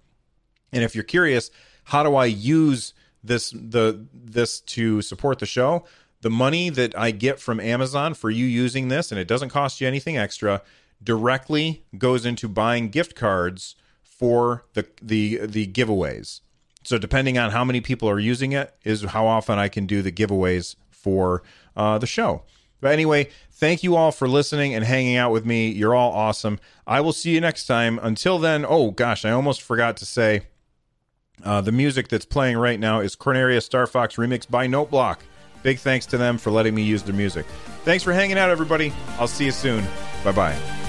And 0.73 0.83
if 0.83 0.95
you're 0.95 1.03
curious, 1.03 1.51
how 1.85 2.03
do 2.03 2.15
I 2.15 2.25
use 2.25 2.93
this 3.23 3.51
the 3.51 4.05
this 4.13 4.59
to 4.61 5.01
support 5.01 5.39
the 5.39 5.45
show. 5.45 5.85
The 6.21 6.29
money 6.29 6.69
that 6.69 6.97
I 6.97 7.11
get 7.11 7.39
from 7.39 7.59
Amazon 7.59 8.13
for 8.13 8.29
you 8.29 8.45
using 8.45 8.87
this, 8.89 9.11
and 9.11 9.19
it 9.19 9.27
doesn't 9.27 9.49
cost 9.49 9.81
you 9.81 9.87
anything 9.87 10.17
extra, 10.17 10.61
directly 11.03 11.83
goes 11.97 12.25
into 12.25 12.47
buying 12.47 12.89
gift 12.89 13.15
cards 13.15 13.75
for 14.03 14.65
the 14.73 14.87
the 15.01 15.45
the 15.45 15.67
giveaways. 15.67 16.41
So 16.83 16.97
depending 16.97 17.37
on 17.37 17.51
how 17.51 17.63
many 17.63 17.81
people 17.81 18.09
are 18.09 18.19
using 18.19 18.53
it, 18.53 18.73
is 18.83 19.03
how 19.03 19.27
often 19.27 19.59
I 19.59 19.67
can 19.67 19.85
do 19.85 20.01
the 20.01 20.11
giveaways 20.11 20.75
for 20.89 21.43
uh, 21.75 21.97
the 21.99 22.07
show. 22.07 22.43
But 22.81 22.91
anyway, 22.91 23.29
thank 23.51 23.83
you 23.83 23.95
all 23.95 24.11
for 24.11 24.27
listening 24.27 24.73
and 24.73 24.83
hanging 24.83 25.15
out 25.15 25.31
with 25.31 25.45
me. 25.45 25.69
You're 25.69 25.95
all 25.95 26.11
awesome. 26.11 26.59
I 26.85 26.99
will 26.99 27.13
see 27.13 27.31
you 27.31 27.39
next 27.39 27.67
time. 27.67 27.99
Until 28.01 28.39
then, 28.39 28.65
oh 28.67 28.91
gosh, 28.91 29.23
I 29.23 29.31
almost 29.31 29.61
forgot 29.61 29.97
to 29.97 30.05
say 30.05 30.41
uh, 31.43 31.61
the 31.61 31.71
music 31.71 32.07
that's 32.07 32.25
playing 32.25 32.57
right 32.57 32.79
now 32.79 32.99
is 32.99 33.15
Corneria 33.15 33.61
Star 33.61 33.87
Fox 33.87 34.15
remixed 34.15 34.49
by 34.49 34.67
Noteblock. 34.67 35.19
Big 35.63 35.79
thanks 35.79 36.05
to 36.07 36.17
them 36.17 36.37
for 36.37 36.49
letting 36.49 36.73
me 36.73 36.81
use 36.81 37.03
their 37.03 37.15
music. 37.15 37.45
Thanks 37.85 38.03
for 38.03 38.13
hanging 38.13 38.37
out, 38.37 38.49
everybody. 38.49 38.91
I'll 39.19 39.27
see 39.27 39.45
you 39.45 39.51
soon. 39.51 39.85
Bye 40.23 40.31
bye. 40.31 40.80